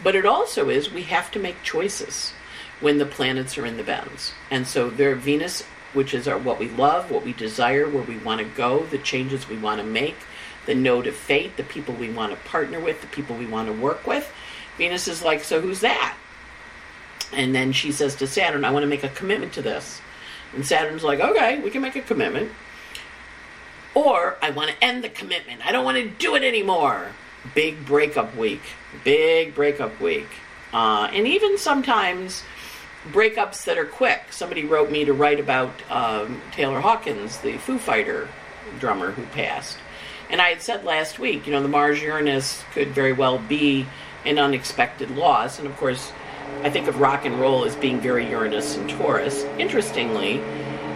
But 0.03 0.15
it 0.15 0.25
also 0.25 0.69
is 0.69 0.91
we 0.91 1.03
have 1.03 1.29
to 1.31 1.39
make 1.39 1.61
choices 1.63 2.33
when 2.79 2.97
the 2.97 3.05
planets 3.05 3.57
are 3.57 3.65
in 3.65 3.77
the 3.77 3.83
bends. 3.83 4.33
And 4.49 4.65
so 4.65 4.89
there 4.89 5.15
Venus, 5.15 5.63
which 5.93 6.13
is 6.13 6.27
our 6.27 6.37
what 6.37 6.59
we 6.59 6.69
love, 6.69 7.11
what 7.11 7.25
we 7.25 7.33
desire, 7.33 7.87
where 7.87 8.03
we 8.03 8.17
want 8.17 8.39
to 8.39 8.45
go, 8.45 8.85
the 8.85 8.97
changes 8.97 9.47
we 9.47 9.57
want 9.57 9.79
to 9.79 9.85
make, 9.85 10.15
the 10.65 10.75
node 10.75 11.07
of 11.07 11.15
fate, 11.15 11.57
the 11.57 11.63
people 11.63 11.93
we 11.95 12.09
want 12.11 12.31
to 12.31 12.49
partner 12.49 12.79
with, 12.79 13.01
the 13.01 13.07
people 13.07 13.35
we 13.35 13.45
want 13.45 13.67
to 13.67 13.73
work 13.73 14.05
with. 14.05 14.31
Venus 14.77 15.07
is 15.07 15.23
like, 15.23 15.43
so 15.43 15.61
who's 15.61 15.81
that? 15.81 16.15
And 17.33 17.53
then 17.53 17.71
she 17.71 17.91
says 17.91 18.15
to 18.15 18.27
Saturn, 18.27 18.65
I 18.65 18.71
want 18.71 18.83
to 18.83 18.87
make 18.87 19.03
a 19.03 19.09
commitment 19.09 19.53
to 19.53 19.61
this. 19.61 20.01
And 20.55 20.65
Saturn's 20.65 21.03
like, 21.03 21.19
okay, 21.19 21.59
we 21.59 21.69
can 21.69 21.81
make 21.81 21.95
a 21.95 22.01
commitment. 22.01 22.51
Or 23.93 24.37
I 24.41 24.51
want 24.51 24.71
to 24.71 24.83
end 24.83 25.03
the 25.03 25.09
commitment. 25.09 25.65
I 25.65 25.71
don't 25.71 25.85
want 25.85 25.97
to 25.97 26.07
do 26.07 26.35
it 26.35 26.43
anymore. 26.43 27.09
Big 27.53 27.85
breakup 27.85 28.35
week. 28.35 28.61
Big 29.03 29.53
breakup 29.53 29.99
week. 29.99 30.27
Uh, 30.73 31.09
and 31.11 31.27
even 31.27 31.57
sometimes 31.57 32.43
breakups 33.11 33.65
that 33.65 33.77
are 33.77 33.85
quick. 33.85 34.21
Somebody 34.31 34.65
wrote 34.65 34.91
me 34.91 35.05
to 35.05 35.13
write 35.13 35.39
about 35.39 35.71
um, 35.89 36.41
Taylor 36.51 36.79
Hawkins, 36.79 37.39
the 37.39 37.57
Foo 37.57 37.77
Fighter 37.77 38.27
drummer 38.79 39.11
who 39.11 39.23
passed. 39.27 39.77
And 40.29 40.41
I 40.41 40.49
had 40.49 40.61
said 40.61 40.83
last 40.83 41.19
week, 41.19 41.47
you 41.47 41.53
know, 41.53 41.61
the 41.61 41.67
Mars 41.67 42.01
Uranus 42.01 42.63
could 42.73 42.89
very 42.89 43.13
well 43.13 43.39
be 43.39 43.85
an 44.25 44.37
unexpected 44.37 45.11
loss. 45.11 45.59
And 45.59 45.67
of 45.67 45.75
course, 45.77 46.11
I 46.63 46.69
think 46.69 46.87
of 46.87 46.99
rock 46.99 47.25
and 47.25 47.39
roll 47.39 47.65
as 47.65 47.75
being 47.75 47.99
very 47.99 48.29
Uranus 48.29 48.75
and 48.77 48.89
Taurus. 48.89 49.43
Interestingly, 49.57 50.37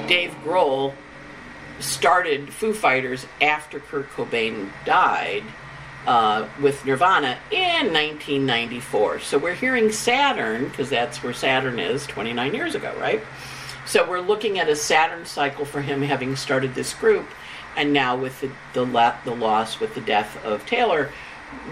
Dave 0.08 0.36
Grohl 0.44 0.94
started 1.80 2.54
Foo 2.54 2.74
Fighters 2.74 3.26
after 3.42 3.80
Kurt 3.80 4.10
Cobain 4.12 4.70
died 4.86 5.44
uh, 6.06 6.48
with 6.62 6.86
Nirvana 6.86 7.38
in 7.52 7.94
1994. 7.94 9.20
So 9.20 9.38
we're 9.38 9.54
hearing 9.54 9.92
Saturn, 9.92 10.66
because 10.66 10.90
that's 10.90 11.24
where 11.24 11.34
Saturn 11.34 11.80
is 11.80 12.06
29 12.08 12.54
years 12.54 12.76
ago, 12.76 12.94
right? 13.00 13.22
So 13.86 14.08
we're 14.08 14.22
looking 14.22 14.60
at 14.60 14.70
a 14.70 14.76
Saturn 14.76 15.26
cycle 15.26 15.66
for 15.66 15.82
him 15.82 16.02
having 16.02 16.36
started 16.36 16.76
this 16.76 16.94
group, 16.94 17.28
and 17.76 17.94
now 17.94 18.16
with 18.16 18.40
the, 18.42 18.52
the, 18.74 18.86
la- 18.86 19.16
the 19.26 19.36
loss, 19.36 19.80
with 19.80 19.96
the 19.96 20.02
death 20.02 20.44
of 20.46 20.66
Taylor, 20.66 21.12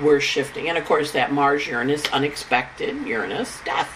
we're 0.01 0.19
shifting. 0.19 0.69
And 0.69 0.77
of 0.77 0.85
course, 0.85 1.11
that 1.11 1.31
Mars 1.31 1.67
Uranus, 1.67 2.05
unexpected 2.11 3.05
Uranus, 3.05 3.59
death, 3.65 3.91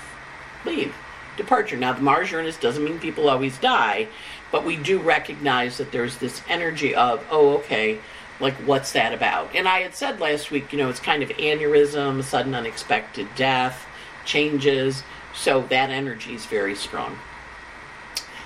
leave, 0.65 0.95
departure. 1.37 1.77
Now, 1.77 1.93
the 1.93 2.01
Mars 2.01 2.31
Uranus 2.31 2.57
doesn't 2.57 2.83
mean 2.83 2.99
people 2.99 3.29
always 3.29 3.57
die, 3.57 4.07
but 4.51 4.65
we 4.65 4.77
do 4.77 4.99
recognize 4.99 5.77
that 5.77 5.91
there's 5.91 6.17
this 6.17 6.41
energy 6.47 6.95
of, 6.95 7.25
oh, 7.29 7.57
okay, 7.57 7.99
like 8.39 8.55
what's 8.65 8.91
that 8.93 9.13
about? 9.13 9.55
And 9.55 9.67
I 9.67 9.79
had 9.81 9.95
said 9.95 10.19
last 10.19 10.51
week, 10.51 10.71
you 10.71 10.77
know, 10.77 10.89
it's 10.89 10.99
kind 10.99 11.23
of 11.23 11.29
aneurysm, 11.29 12.23
sudden 12.23 12.55
unexpected 12.55 13.27
death, 13.35 13.85
changes. 14.25 15.03
So 15.33 15.61
that 15.63 15.89
energy 15.89 16.33
is 16.33 16.45
very 16.45 16.75
strong. 16.75 17.17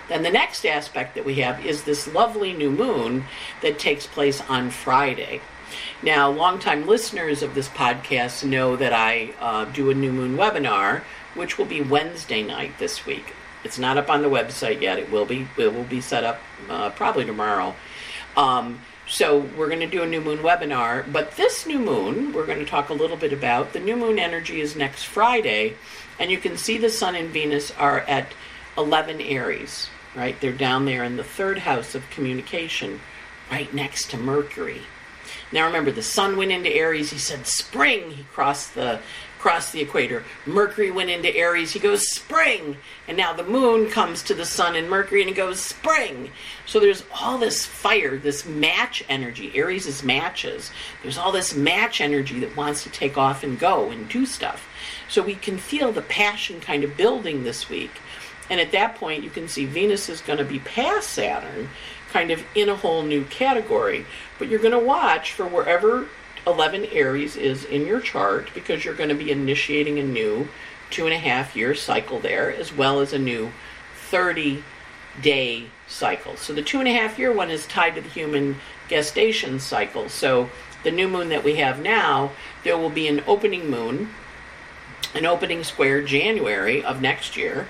Then 0.09 0.23
the 0.23 0.31
next 0.31 0.65
aspect 0.65 1.15
that 1.15 1.25
we 1.25 1.35
have 1.35 1.65
is 1.65 1.83
this 1.83 2.11
lovely 2.13 2.51
new 2.51 2.71
moon 2.71 3.25
that 3.61 3.79
takes 3.79 4.05
place 4.05 4.41
on 4.49 4.71
Friday. 4.71 5.41
Now, 6.01 6.29
longtime 6.29 6.87
listeners 6.87 7.43
of 7.43 7.53
this 7.53 7.69
podcast 7.69 8.43
know 8.43 8.75
that 8.75 8.91
I 8.91 9.33
uh, 9.39 9.65
do 9.65 9.91
a 9.91 9.93
new 9.93 10.11
moon 10.11 10.35
webinar, 10.35 11.03
which 11.35 11.57
will 11.57 11.65
be 11.65 11.81
Wednesday 11.81 12.41
night 12.41 12.73
this 12.79 13.05
week. 13.05 13.33
It's 13.63 13.77
not 13.77 13.97
up 13.97 14.09
on 14.09 14.21
the 14.21 14.29
website 14.29 14.81
yet. 14.81 14.97
It 14.99 15.11
will 15.11 15.25
be. 15.25 15.47
It 15.57 15.73
will 15.73 15.83
be 15.83 16.01
set 16.01 16.23
up 16.23 16.39
uh, 16.69 16.89
probably 16.91 17.25
tomorrow. 17.25 17.75
Um, 18.37 18.81
so 19.09 19.39
we're 19.57 19.67
going 19.67 19.79
to 19.79 19.87
do 19.87 20.03
a 20.03 20.07
new 20.07 20.21
moon 20.21 20.39
webinar, 20.39 21.11
but 21.11 21.35
this 21.35 21.65
new 21.65 21.79
moon, 21.79 22.31
we're 22.31 22.45
going 22.45 22.59
to 22.59 22.65
talk 22.65 22.89
a 22.89 22.93
little 22.93 23.17
bit 23.17 23.33
about. 23.33 23.73
The 23.73 23.79
new 23.79 23.95
moon 23.95 24.19
energy 24.19 24.61
is 24.61 24.75
next 24.75 25.03
Friday, 25.05 25.73
and 26.19 26.29
you 26.29 26.37
can 26.37 26.57
see 26.57 26.77
the 26.77 26.89
sun 26.89 27.15
and 27.15 27.29
Venus 27.29 27.71
are 27.71 28.01
at 28.01 28.27
11 28.77 29.19
Aries, 29.19 29.89
right? 30.15 30.39
They're 30.39 30.51
down 30.51 30.85
there 30.85 31.03
in 31.03 31.17
the 31.17 31.23
third 31.23 31.59
house 31.59 31.95
of 31.95 32.09
communication, 32.09 32.99
right 33.51 33.73
next 33.73 34.11
to 34.11 34.17
Mercury. 34.17 34.81
Now 35.51 35.65
remember, 35.65 35.91
the 35.91 36.03
sun 36.03 36.37
went 36.37 36.51
into 36.51 36.73
Aries. 36.73 37.11
He 37.11 37.17
said 37.17 37.47
spring. 37.47 38.11
He 38.11 38.23
crossed 38.23 38.75
the 38.75 38.99
crossed 39.39 39.71
the 39.71 39.79
equator. 39.79 40.23
Mercury 40.45 40.91
went 40.91 41.09
into 41.09 41.33
Aries. 41.33 41.71
He 41.71 41.79
goes 41.79 42.11
spring. 42.11 42.75
And 43.07 43.15
now 43.15 43.31
the 43.31 43.43
moon 43.43 43.89
comes 43.89 44.21
to 44.23 44.33
the 44.33 44.43
sun 44.43 44.75
and 44.75 44.89
Mercury 44.89 45.21
and 45.21 45.31
it 45.31 45.35
goes 45.35 45.61
spring. 45.61 46.31
So 46.65 46.79
there's 46.79 47.05
all 47.19 47.37
this 47.37 47.65
fire, 47.65 48.17
this 48.17 48.45
match 48.45 49.01
energy. 49.07 49.51
Aries 49.55 49.87
is 49.87 50.03
matches. 50.03 50.71
There's 51.01 51.17
all 51.17 51.31
this 51.31 51.55
match 51.55 52.01
energy 52.01 52.39
that 52.41 52.57
wants 52.57 52.83
to 52.83 52.89
take 52.89 53.17
off 53.17 53.41
and 53.41 53.57
go 53.57 53.89
and 53.89 54.09
do 54.09 54.25
stuff. 54.25 54.67
So 55.07 55.23
we 55.23 55.35
can 55.35 55.57
feel 55.57 55.93
the 55.93 56.01
passion 56.01 56.59
kind 56.59 56.83
of 56.83 56.97
building 56.97 57.43
this 57.43 57.69
week. 57.69 57.91
And 58.49 58.59
at 58.59 58.71
that 58.71 58.95
point, 58.95 59.23
you 59.23 59.29
can 59.29 59.47
see 59.47 59.65
Venus 59.65 60.09
is 60.09 60.21
going 60.21 60.39
to 60.39 60.45
be 60.45 60.59
past 60.59 61.09
Saturn, 61.09 61.69
kind 62.11 62.31
of 62.31 62.43
in 62.55 62.69
a 62.69 62.75
whole 62.75 63.03
new 63.03 63.23
category. 63.25 64.05
But 64.37 64.47
you're 64.47 64.59
going 64.59 64.71
to 64.71 64.79
watch 64.79 65.33
for 65.33 65.45
wherever 65.45 66.07
11 66.47 66.85
Aries 66.85 67.35
is 67.35 67.63
in 67.65 67.85
your 67.85 68.01
chart 68.01 68.49
because 68.53 68.83
you're 68.83 68.95
going 68.95 69.09
to 69.09 69.15
be 69.15 69.31
initiating 69.31 69.99
a 69.99 70.03
new 70.03 70.47
two 70.89 71.05
and 71.05 71.13
a 71.13 71.19
half 71.19 71.55
year 71.55 71.75
cycle 71.75 72.19
there, 72.19 72.53
as 72.53 72.73
well 72.73 72.99
as 72.99 73.13
a 73.13 73.19
new 73.19 73.51
30 74.09 74.63
day 75.21 75.65
cycle. 75.87 76.35
So 76.35 76.53
the 76.53 76.61
two 76.61 76.79
and 76.79 76.87
a 76.87 76.93
half 76.93 77.19
year 77.19 77.31
one 77.31 77.51
is 77.51 77.67
tied 77.67 77.95
to 77.95 78.01
the 78.01 78.09
human 78.09 78.55
gestation 78.87 79.59
cycle. 79.59 80.09
So 80.09 80.49
the 80.83 80.91
new 80.91 81.07
moon 81.07 81.29
that 81.29 81.43
we 81.43 81.55
have 81.57 81.81
now, 81.81 82.31
there 82.63 82.77
will 82.77 82.89
be 82.89 83.07
an 83.07 83.21
opening 83.27 83.69
moon, 83.69 84.09
an 85.13 85.25
opening 85.25 85.63
square 85.63 86.01
January 86.01 86.83
of 86.83 87.01
next 87.01 87.37
year 87.37 87.67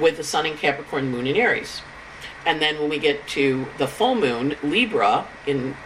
with 0.00 0.16
the 0.16 0.24
sun 0.24 0.46
in 0.46 0.56
Capricorn, 0.56 1.10
moon 1.10 1.26
in 1.26 1.36
Aries. 1.36 1.82
And 2.46 2.62
then 2.62 2.78
when 2.80 2.88
we 2.88 2.98
get 2.98 3.26
to 3.28 3.66
the 3.78 3.86
full 3.86 4.14
moon, 4.14 4.56
Libra, 4.62 5.26
in 5.46 5.76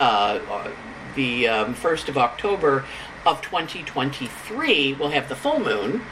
uh, 0.00 0.70
the 1.14 1.48
um, 1.48 1.74
1st 1.74 2.08
of 2.08 2.18
October 2.18 2.84
of 3.24 3.40
2023, 3.42 4.94
we'll 4.94 5.10
have 5.10 5.28
the 5.28 5.36
full 5.36 5.60
moon, 5.60 6.02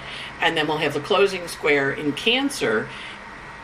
and 0.41 0.57
then 0.57 0.69
we'll 0.69 0.79
have 0.79 0.95
the 0.95 1.01
closing 1.01 1.49
square 1.49 1.91
in 1.91 2.13
Cancer, 2.13 2.89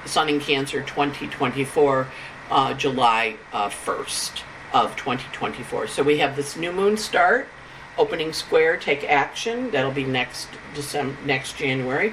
Sun 0.04 0.28
in 0.28 0.40
Cancer 0.40 0.82
2024, 0.82 2.06
uh, 2.50 2.74
July 2.74 3.36
uh, 3.52 3.68
1st 3.68 4.42
of 4.72 4.96
2024. 4.96 5.86
So 5.88 6.02
we 6.02 6.18
have 6.18 6.36
this 6.36 6.56
new 6.56 6.72
moon 6.72 6.96
start, 6.96 7.48
opening 7.98 8.32
square, 8.32 8.76
take 8.76 9.04
action. 9.04 9.70
That'll 9.70 9.90
be 9.90 10.04
next 10.04 10.48
December, 10.74 11.16
next 11.24 11.56
January. 11.56 12.12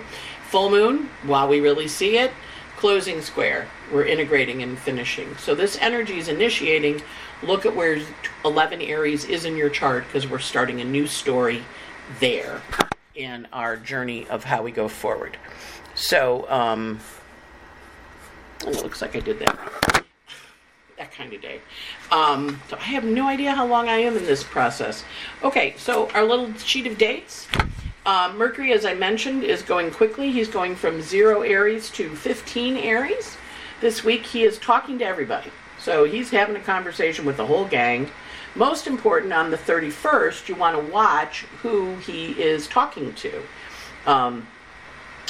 Full 0.54 0.70
moon, 0.70 1.10
while 1.24 1.48
we 1.48 1.62
really 1.62 1.88
see 1.88 2.20
it, 2.20 2.32
closing 2.78 3.24
square. 3.24 3.68
We're 3.92 4.06
integrating 4.06 4.62
and 4.62 4.78
finishing. 4.78 5.36
So 5.38 5.56
this 5.56 5.80
energy 5.82 6.20
is 6.20 6.28
initiating 6.28 7.02
look 7.42 7.66
at 7.66 7.76
where 7.76 8.00
11 8.46 8.80
Aries 8.80 9.26
is 9.26 9.46
in 9.46 9.58
your 9.58 9.72
chart 9.72 10.06
because 10.06 10.28
we're 10.28 10.38
starting 10.38 10.80
a 10.80 10.84
new 10.84 11.08
story 11.08 11.64
there 12.20 12.62
in 13.16 13.48
our 13.52 13.78
journey 13.78 14.28
of 14.28 14.44
how 14.44 14.62
we 14.62 14.70
go 14.70 14.88
forward. 14.88 15.38
So, 15.96 16.48
um, 16.52 17.00
it 18.62 18.76
looks 18.84 19.02
like 19.02 19.16
I 19.16 19.22
did 19.22 19.40
that. 19.40 20.06
That 21.00 21.12
kind 21.14 21.34
of 21.34 21.42
day. 21.42 21.62
Um, 22.12 22.62
so 22.70 22.78
I 22.78 22.84
have 22.84 23.06
no 23.06 23.28
idea 23.28 23.54
how 23.54 23.66
long 23.66 23.90
I 23.90 23.96
am 23.96 24.16
in 24.16 24.26
this 24.26 24.44
process. 24.44 25.04
Okay, 25.44 25.74
so 25.80 26.12
our 26.12 26.24
little 26.24 26.54
sheet 26.58 26.86
of 26.86 27.00
dates. 27.00 27.48
Uh, 28.06 28.34
Mercury, 28.36 28.74
as 28.74 28.86
I 28.86 28.94
mentioned, 28.94 29.44
is 29.44 29.62
going 29.62 29.90
quickly. 29.90 30.30
He's 30.32 30.50
going 30.50 30.76
from 30.76 31.02
zero 31.02 31.42
Aries 31.42 31.90
to 31.92 32.14
15 32.14 32.76
Aries. 32.76 33.38
This 33.80 34.04
week, 34.04 34.26
he 34.26 34.44
is 34.44 34.58
talking 34.58 35.00
to 35.00 35.06
everybody. 35.06 35.52
So 35.80 36.04
he's 36.04 36.30
having 36.30 36.56
a 36.58 36.60
conversation 36.60 37.24
with 37.24 37.38
the 37.38 37.46
whole 37.46 37.66
gang. 37.66 38.10
Most 38.56 38.88
important, 38.88 39.32
on 39.32 39.52
the 39.52 39.58
31st, 39.58 40.50
you 40.50 40.56
want 40.56 40.78
to 40.78 40.92
watch 40.92 41.42
who 41.62 41.96
he 41.96 42.32
is 42.32 42.68
talking 42.68 43.14
to. 43.16 43.42
Um, 44.06 44.48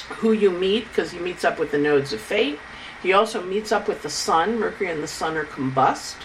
who 0.10 0.32
you 0.32 0.50
meet, 0.50 0.88
because 0.88 1.12
he 1.12 1.20
meets 1.20 1.46
up 1.46 1.60
with 1.60 1.72
the 1.72 1.77
nodes 1.77 2.12
of 2.12 2.20
fate. 2.20 2.60
He 3.03 3.13
also 3.13 3.44
meets 3.44 3.72
up 3.72 3.88
with 3.88 4.01
the 4.01 4.10
sun. 4.10 4.60
Mercury 4.60 4.89
and 4.89 5.03
the 5.03 5.08
sun 5.08 5.38
are 5.38 5.46
combust. 5.46 6.15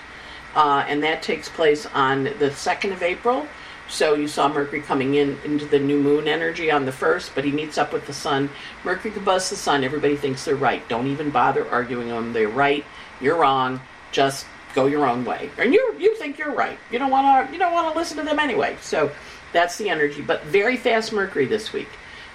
Uh, 0.55 0.85
and 0.89 1.03
that 1.03 1.23
takes 1.23 1.49
place 1.49 1.85
on 1.87 2.25
the 2.25 2.51
2nd 2.51 2.93
of 2.93 3.03
April. 3.03 3.47
So 3.89 4.15
you 4.15 4.29
saw 4.29 4.49
Mercury 4.49 4.83
coming 4.83 5.15
in 5.15 5.39
into 5.45 5.65
the 5.65 5.79
new 5.79 6.01
moon 6.01 6.29
energy 6.29 6.71
on 6.71 6.85
the 6.85 6.93
1st, 6.93 7.31
but 7.35 7.45
he 7.45 7.51
meets 7.51 7.79
up 7.79 7.93
with 7.93 8.07
the 8.07 8.13
sun. 8.13 8.51
Mercury 8.85 9.11
combusts 9.11 9.51
the 9.51 9.57
sun. 9.57 9.83
Everybody 9.83 10.17
thinks 10.17 10.45
they're 10.45 10.57
right. 10.57 10.87
Don't 10.89 11.07
even 11.07 11.31
bother 11.31 11.69
arguing 11.71 12.09
them. 12.09 12.33
They're 12.33 12.49
right. 12.49 12.85
You're 13.21 13.37
wrong 13.37 13.81
just 14.13 14.47
go 14.75 14.87
your 14.87 15.07
own 15.07 15.25
way. 15.25 15.51
And 15.59 15.73
you 15.73 15.95
you 15.99 16.15
think 16.17 16.39
you're 16.39 16.55
right. 16.55 16.79
You 16.91 16.99
don't 16.99 17.11
want 17.11 17.47
to 17.47 17.53
you 17.53 17.59
don't 17.59 17.73
want 17.73 17.93
to 17.93 17.99
listen 17.99 18.17
to 18.19 18.23
them 18.23 18.39
anyway. 18.39 18.77
So 18.81 19.11
that's 19.53 19.79
the 19.79 19.89
energy. 19.89 20.23
But 20.23 20.45
very 20.45 20.77
fast 20.77 21.13
Mercury 21.13 21.47
this 21.47 21.73
week. 21.73 21.89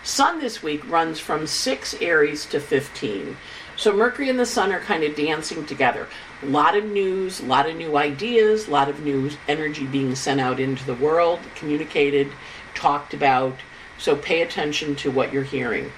Sun 0.03 0.39
this 0.39 0.61
week 0.61 0.87
runs 0.89 1.19
from 1.19 1.47
6 1.47 1.95
Aries 2.01 2.45
to 2.47 2.59
15. 2.59 3.37
So 3.75 3.91
Mercury 3.91 4.29
and 4.29 4.39
the 4.39 4.45
Sun 4.45 4.71
are 4.71 4.79
kind 4.79 5.03
of 5.03 5.15
dancing 5.15 5.65
together. 5.65 6.07
A 6.43 6.45
lot 6.45 6.77
of 6.77 6.85
news, 6.85 7.39
a 7.39 7.45
lot 7.45 7.67
of 7.67 7.75
new 7.75 7.97
ideas, 7.97 8.67
a 8.67 8.71
lot 8.71 8.87
of 8.87 9.03
new 9.03 9.31
energy 9.47 9.87
being 9.87 10.13
sent 10.15 10.39
out 10.39 10.59
into 10.59 10.85
the 10.85 10.93
world, 10.93 11.39
communicated, 11.55 12.31
talked 12.75 13.13
about. 13.13 13.55
So 13.97 14.15
pay 14.15 14.41
attention 14.41 14.95
to 14.97 15.09
what 15.09 15.33
you're 15.33 15.43
hearing. 15.43 15.91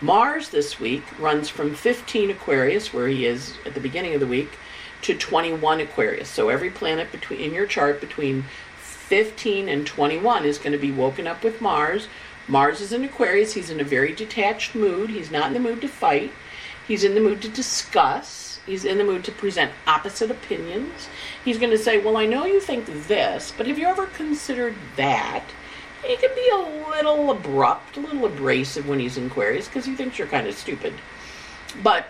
Mars 0.00 0.48
this 0.48 0.80
week 0.80 1.04
runs 1.20 1.48
from 1.48 1.74
15 1.74 2.30
Aquarius, 2.30 2.92
where 2.92 3.06
he 3.06 3.26
is 3.26 3.54
at 3.64 3.74
the 3.74 3.80
beginning 3.80 4.14
of 4.14 4.20
the 4.20 4.26
week, 4.26 4.58
to 5.02 5.14
21 5.14 5.80
Aquarius. 5.80 6.28
So 6.28 6.48
every 6.48 6.70
planet 6.70 7.12
between 7.12 7.40
in 7.40 7.54
your 7.54 7.66
chart 7.66 8.00
between 8.00 8.44
15 8.78 9.68
and 9.68 9.86
21 9.86 10.44
is 10.44 10.58
going 10.58 10.72
to 10.72 10.78
be 10.78 10.90
woken 10.90 11.26
up 11.26 11.44
with 11.44 11.60
Mars. 11.60 12.08
Mars 12.48 12.80
is 12.80 12.92
in 12.92 13.04
Aquarius. 13.04 13.52
He's 13.52 13.70
in 13.70 13.80
a 13.80 13.84
very 13.84 14.12
detached 14.14 14.74
mood. 14.74 15.10
He's 15.10 15.30
not 15.30 15.48
in 15.48 15.54
the 15.54 15.60
mood 15.60 15.80
to 15.82 15.88
fight. 15.88 16.32
He's 16.90 17.04
in 17.04 17.14
the 17.14 17.20
mood 17.20 17.40
to 17.42 17.48
discuss. 17.48 18.58
He's 18.66 18.84
in 18.84 18.98
the 18.98 19.04
mood 19.04 19.22
to 19.22 19.30
present 19.30 19.70
opposite 19.86 20.28
opinions. 20.28 21.06
He's 21.44 21.56
going 21.56 21.70
to 21.70 21.78
say, 21.78 21.98
Well, 21.98 22.16
I 22.16 22.26
know 22.26 22.46
you 22.46 22.58
think 22.58 22.84
this, 23.06 23.54
but 23.56 23.68
have 23.68 23.78
you 23.78 23.86
ever 23.86 24.06
considered 24.06 24.74
that? 24.96 25.44
He 26.04 26.16
can 26.16 26.34
be 26.34 26.48
a 26.52 26.90
little 26.90 27.30
abrupt, 27.30 27.96
a 27.96 28.00
little 28.00 28.26
abrasive 28.26 28.88
when 28.88 28.98
he's 28.98 29.16
in 29.16 29.26
Aquarius 29.26 29.68
because 29.68 29.84
he 29.84 29.94
thinks 29.94 30.18
you're 30.18 30.26
kind 30.26 30.48
of 30.48 30.56
stupid. 30.56 30.92
But 31.80 32.08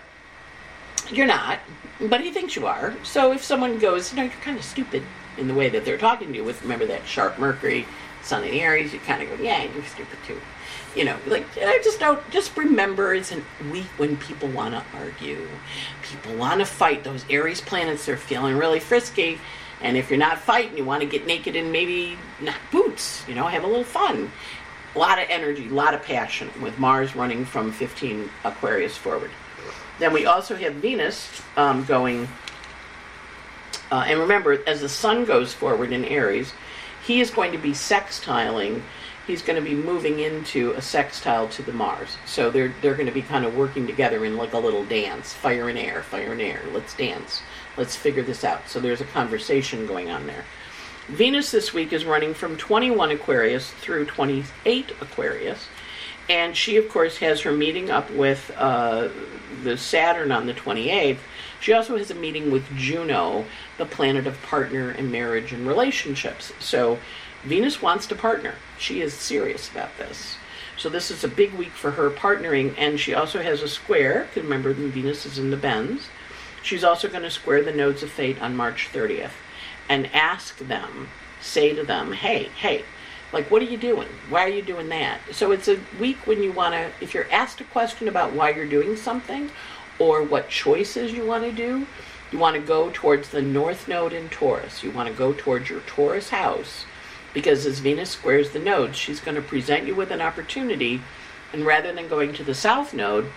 you're 1.10 1.26
not, 1.26 1.58
but 2.00 2.22
he 2.22 2.30
thinks 2.30 2.56
you 2.56 2.66
are. 2.66 2.96
So 3.02 3.32
if 3.32 3.44
someone 3.44 3.78
goes, 3.78 4.14
No, 4.14 4.22
you're 4.22 4.32
kind 4.32 4.56
of 4.56 4.64
stupid 4.64 5.02
in 5.36 5.46
the 5.46 5.52
way 5.52 5.68
that 5.68 5.84
they're 5.84 5.98
talking 5.98 6.28
to 6.28 6.36
you 6.36 6.44
with, 6.44 6.62
remember 6.62 6.86
that 6.86 7.06
sharp 7.06 7.38
Mercury, 7.38 7.86
Sun 8.30 8.44
in 8.44 8.54
Aries, 8.54 8.92
you 8.92 9.00
kind 9.00 9.22
of 9.22 9.28
go, 9.28 9.42
Yeah, 9.42 9.62
you're 9.64 9.84
stupid 9.84 10.18
too 10.26 10.40
you 10.94 11.04
know, 11.04 11.16
like 11.26 11.46
I 11.56 11.80
just 11.84 12.00
don't. 12.00 12.28
Just 12.30 12.56
remember, 12.56 13.14
it's 13.14 13.32
a 13.32 13.40
week 13.70 13.86
when 13.96 14.16
people 14.16 14.48
want 14.48 14.74
to 14.74 14.84
argue, 14.98 15.46
people 16.02 16.34
want 16.34 16.60
to 16.60 16.66
fight. 16.66 17.04
Those 17.04 17.24
Aries 17.30 17.60
planets 17.60 18.08
are 18.08 18.16
feeling 18.16 18.56
really 18.56 18.80
frisky, 18.80 19.38
and 19.80 19.96
if 19.96 20.10
you're 20.10 20.18
not 20.18 20.38
fighting, 20.38 20.76
you 20.76 20.84
want 20.84 21.02
to 21.02 21.08
get 21.08 21.26
naked 21.26 21.54
and 21.54 21.70
maybe 21.70 22.18
not 22.40 22.56
boots. 22.72 23.24
You 23.28 23.34
know, 23.34 23.46
have 23.46 23.62
a 23.62 23.66
little 23.66 23.84
fun. 23.84 24.30
A 24.96 24.98
lot 24.98 25.20
of 25.20 25.26
energy, 25.28 25.68
a 25.68 25.72
lot 25.72 25.94
of 25.94 26.02
passion 26.02 26.50
with 26.60 26.76
Mars 26.80 27.14
running 27.14 27.44
from 27.44 27.70
15 27.70 28.28
Aquarius 28.42 28.96
forward. 28.96 29.30
Then 30.00 30.12
we 30.12 30.26
also 30.26 30.56
have 30.56 30.74
Venus 30.74 31.40
um, 31.56 31.84
going. 31.84 32.28
Uh, 33.92 34.04
and 34.06 34.18
remember, 34.18 34.58
as 34.68 34.80
the 34.80 34.88
Sun 34.88 35.24
goes 35.24 35.52
forward 35.52 35.92
in 35.92 36.04
Aries, 36.04 36.52
he 37.10 37.20
is 37.20 37.30
going 37.30 37.50
to 37.50 37.58
be 37.58 37.72
sextiling 37.72 38.80
he's 39.26 39.42
going 39.42 39.62
to 39.62 39.68
be 39.68 39.74
moving 39.74 40.20
into 40.20 40.72
a 40.72 40.82
sextile 40.82 41.48
to 41.48 41.62
the 41.62 41.72
Mars. 41.72 42.16
So 42.26 42.50
they're 42.50 42.74
they're 42.80 42.94
going 42.94 43.06
to 43.06 43.12
be 43.12 43.22
kind 43.22 43.44
of 43.44 43.56
working 43.56 43.86
together 43.86 44.24
in 44.24 44.36
like 44.36 44.52
a 44.52 44.58
little 44.58 44.84
dance, 44.84 45.32
fire 45.32 45.68
and 45.68 45.78
air, 45.78 46.02
fire 46.02 46.32
and 46.32 46.40
air. 46.40 46.62
Let's 46.72 46.94
dance. 46.94 47.42
Let's 47.76 47.96
figure 47.96 48.22
this 48.22 48.44
out. 48.44 48.68
So 48.68 48.80
there's 48.80 49.00
a 49.00 49.04
conversation 49.06 49.86
going 49.86 50.10
on 50.10 50.26
there. 50.26 50.44
Venus 51.08 51.50
this 51.50 51.72
week 51.72 51.92
is 51.92 52.04
running 52.04 52.34
from 52.34 52.56
21 52.56 53.10
Aquarius 53.10 53.70
through 53.70 54.06
28 54.06 54.92
Aquarius. 55.00 55.68
And 56.28 56.56
she, 56.56 56.76
of 56.76 56.88
course, 56.88 57.16
has 57.18 57.40
her 57.40 57.52
meeting 57.52 57.90
up 57.90 58.10
with 58.12 58.52
uh, 58.56 59.08
the 59.64 59.76
Saturn 59.76 60.30
on 60.30 60.46
the 60.46 60.54
28th. 60.54 61.18
She 61.60 61.72
also 61.72 61.96
has 61.98 62.10
a 62.10 62.14
meeting 62.14 62.50
with 62.50 62.74
Juno, 62.74 63.44
the 63.76 63.86
planet 63.86 64.26
of 64.26 64.40
partner 64.42 64.90
and 64.90 65.12
marriage 65.12 65.52
and 65.52 65.66
relationships. 65.66 66.52
So 66.58 66.98
Venus 67.44 67.82
wants 67.82 68.06
to 68.06 68.14
partner. 68.14 68.54
She 68.78 69.00
is 69.00 69.12
serious 69.12 69.70
about 69.70 69.96
this. 69.98 70.36
So 70.76 70.88
this 70.88 71.10
is 71.10 71.22
a 71.22 71.28
big 71.28 71.52
week 71.52 71.72
for 71.72 71.90
her 71.92 72.10
partnering, 72.10 72.74
and 72.78 72.98
she 72.98 73.12
also 73.12 73.42
has 73.42 73.60
a 73.60 73.68
square. 73.68 74.28
Remember, 74.34 74.72
Venus 74.72 75.26
is 75.26 75.38
in 75.38 75.50
the 75.50 75.56
bends. 75.56 76.08
She's 76.62 76.84
also 76.84 77.08
going 77.08 77.22
to 77.22 77.30
square 77.30 77.62
the 77.62 77.72
nodes 77.72 78.02
of 78.02 78.10
fate 78.10 78.40
on 78.40 78.56
March 78.56 78.88
30th, 78.90 79.32
and 79.88 80.08
ask 80.14 80.56
them, 80.58 81.08
say 81.40 81.74
to 81.74 81.84
them, 81.84 82.12
"Hey, 82.12 82.48
hey, 82.56 82.84
like, 83.32 83.50
what 83.50 83.60
are 83.60 83.66
you 83.66 83.76
doing? 83.76 84.08
Why 84.30 84.44
are 84.44 84.48
you 84.48 84.62
doing 84.62 84.88
that?" 84.88 85.20
So 85.32 85.52
it's 85.52 85.68
a 85.68 85.80
week 85.98 86.26
when 86.26 86.42
you 86.42 86.52
want 86.52 86.74
to, 86.74 86.90
if 87.02 87.12
you're 87.12 87.30
asked 87.30 87.60
a 87.60 87.64
question 87.64 88.08
about 88.08 88.32
why 88.32 88.50
you're 88.50 88.66
doing 88.66 88.96
something, 88.96 89.50
or 90.00 90.24
what 90.24 90.48
choices 90.48 91.12
you 91.12 91.24
want 91.24 91.44
to 91.44 91.52
do, 91.52 91.86
you 92.32 92.38
want 92.38 92.56
to 92.56 92.62
go 92.62 92.90
towards 92.92 93.28
the 93.28 93.42
North 93.42 93.86
Node 93.86 94.12
in 94.12 94.28
Taurus. 94.28 94.82
You 94.82 94.90
want 94.90 95.08
to 95.08 95.14
go 95.14 95.32
towards 95.32 95.70
your 95.70 95.80
Taurus 95.80 96.30
house 96.30 96.84
because 97.32 97.66
as 97.66 97.78
Venus 97.78 98.10
squares 98.10 98.50
the 98.50 98.58
nodes, 98.58 98.96
she's 98.96 99.20
going 99.20 99.36
to 99.36 99.42
present 99.42 99.86
you 99.86 99.94
with 99.94 100.10
an 100.10 100.20
opportunity, 100.20 101.00
and 101.52 101.64
rather 101.64 101.92
than 101.92 102.08
going 102.08 102.32
to 102.32 102.42
the 102.42 102.54
south 102.54 102.92
node 102.92 103.30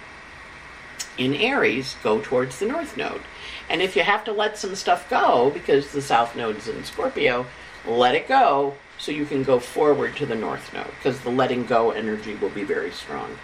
in 1.17 1.36
Aries, 1.36 1.95
go 2.02 2.19
towards 2.19 2.58
the 2.58 2.65
north 2.65 2.97
node. 2.97 3.21
And 3.69 3.82
if 3.82 3.95
you 3.95 4.02
have 4.02 4.23
to 4.26 4.32
let 4.32 4.58
some 4.58 4.76
stuff 4.76 5.08
go 5.10 5.52
because 5.52 5.91
the 5.91 6.02
south 6.02 6.36
node 6.36 6.58
is 6.58 6.67
in 6.67 6.84
Scorpio, 6.84 7.45
let 7.86 8.15
it 8.15 8.28
go 8.28 8.76
so 8.97 9.12
you 9.12 9.26
can 9.26 9.43
go 9.43 9.60
forward 9.60 10.15
to 10.15 10.26
the 10.26 10.36
north 10.36 10.73
node 10.73 10.88
because 10.97 11.19
the 11.19 11.30
letting 11.30 11.65
go 11.65 11.91
energy 11.91 12.36
will 12.36 12.49
be 12.49 12.63
very 12.63 12.91
strong. 12.91 13.38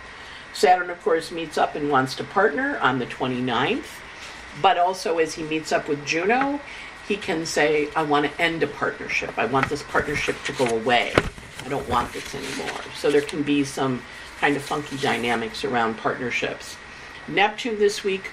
Saturn, 0.54 0.90
of 0.90 1.02
course, 1.04 1.32
meets 1.32 1.58
up 1.58 1.76
and 1.76 1.90
wants 1.90 2.16
to 2.16 2.24
partner 2.24 2.78
on 2.80 3.00
the 3.00 3.06
29th, 3.06 3.86
but 4.62 4.78
also 4.78 5.20
as 5.20 5.36
he 5.36 5.44
meets 5.44 5.72
up 5.72 5.88
with 5.88 6.06
Juno, 6.06 6.60
he 7.08 7.18
can 7.18 7.46
say, 7.46 7.90
I 7.96 8.04
want 8.04 8.32
to 8.32 8.42
end 8.42 8.62
a 8.62 8.68
partnership. 8.68 9.38
I 9.38 9.46
want 9.46 9.70
this 9.70 9.84
partnership 9.84 10.36
to 10.44 10.54
go 10.54 10.66
away. 10.68 11.14
I 11.66 11.70
don't 11.70 11.88
want 11.90 12.14
this 12.14 12.36
anymore. 12.36 12.82
So 12.96 13.10
there 13.12 13.22
can 13.22 13.44
be 13.44 13.64
some 13.64 14.02
kind 14.40 14.56
of 14.56 14.62
funky 14.62 14.98
dynamics 14.98 15.64
around 15.66 15.98
partnerships. 15.98 16.78
Neptune 17.28 17.78
this 17.80 18.04
week 18.04 18.32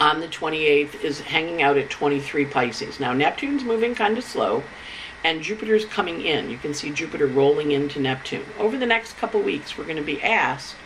on 0.00 0.20
the 0.20 0.28
28th 0.28 1.02
is 1.02 1.20
hanging 1.20 1.62
out 1.62 1.76
at 1.76 1.90
23 1.90 2.44
Pisces. 2.46 3.00
Now, 3.00 3.12
Neptune's 3.12 3.64
moving 3.64 3.94
kind 3.94 4.16
of 4.16 4.24
slow, 4.24 4.62
and 5.24 5.42
Jupiter's 5.42 5.84
coming 5.84 6.22
in. 6.22 6.50
You 6.50 6.58
can 6.58 6.74
see 6.74 6.90
Jupiter 6.90 7.26
rolling 7.26 7.72
into 7.72 8.00
Neptune. 8.00 8.44
Over 8.58 8.78
the 8.78 8.86
next 8.86 9.16
couple 9.18 9.40
weeks, 9.40 9.76
we're 9.76 9.84
going 9.84 9.96
to 9.96 10.02
be 10.02 10.22
asked 10.22 10.76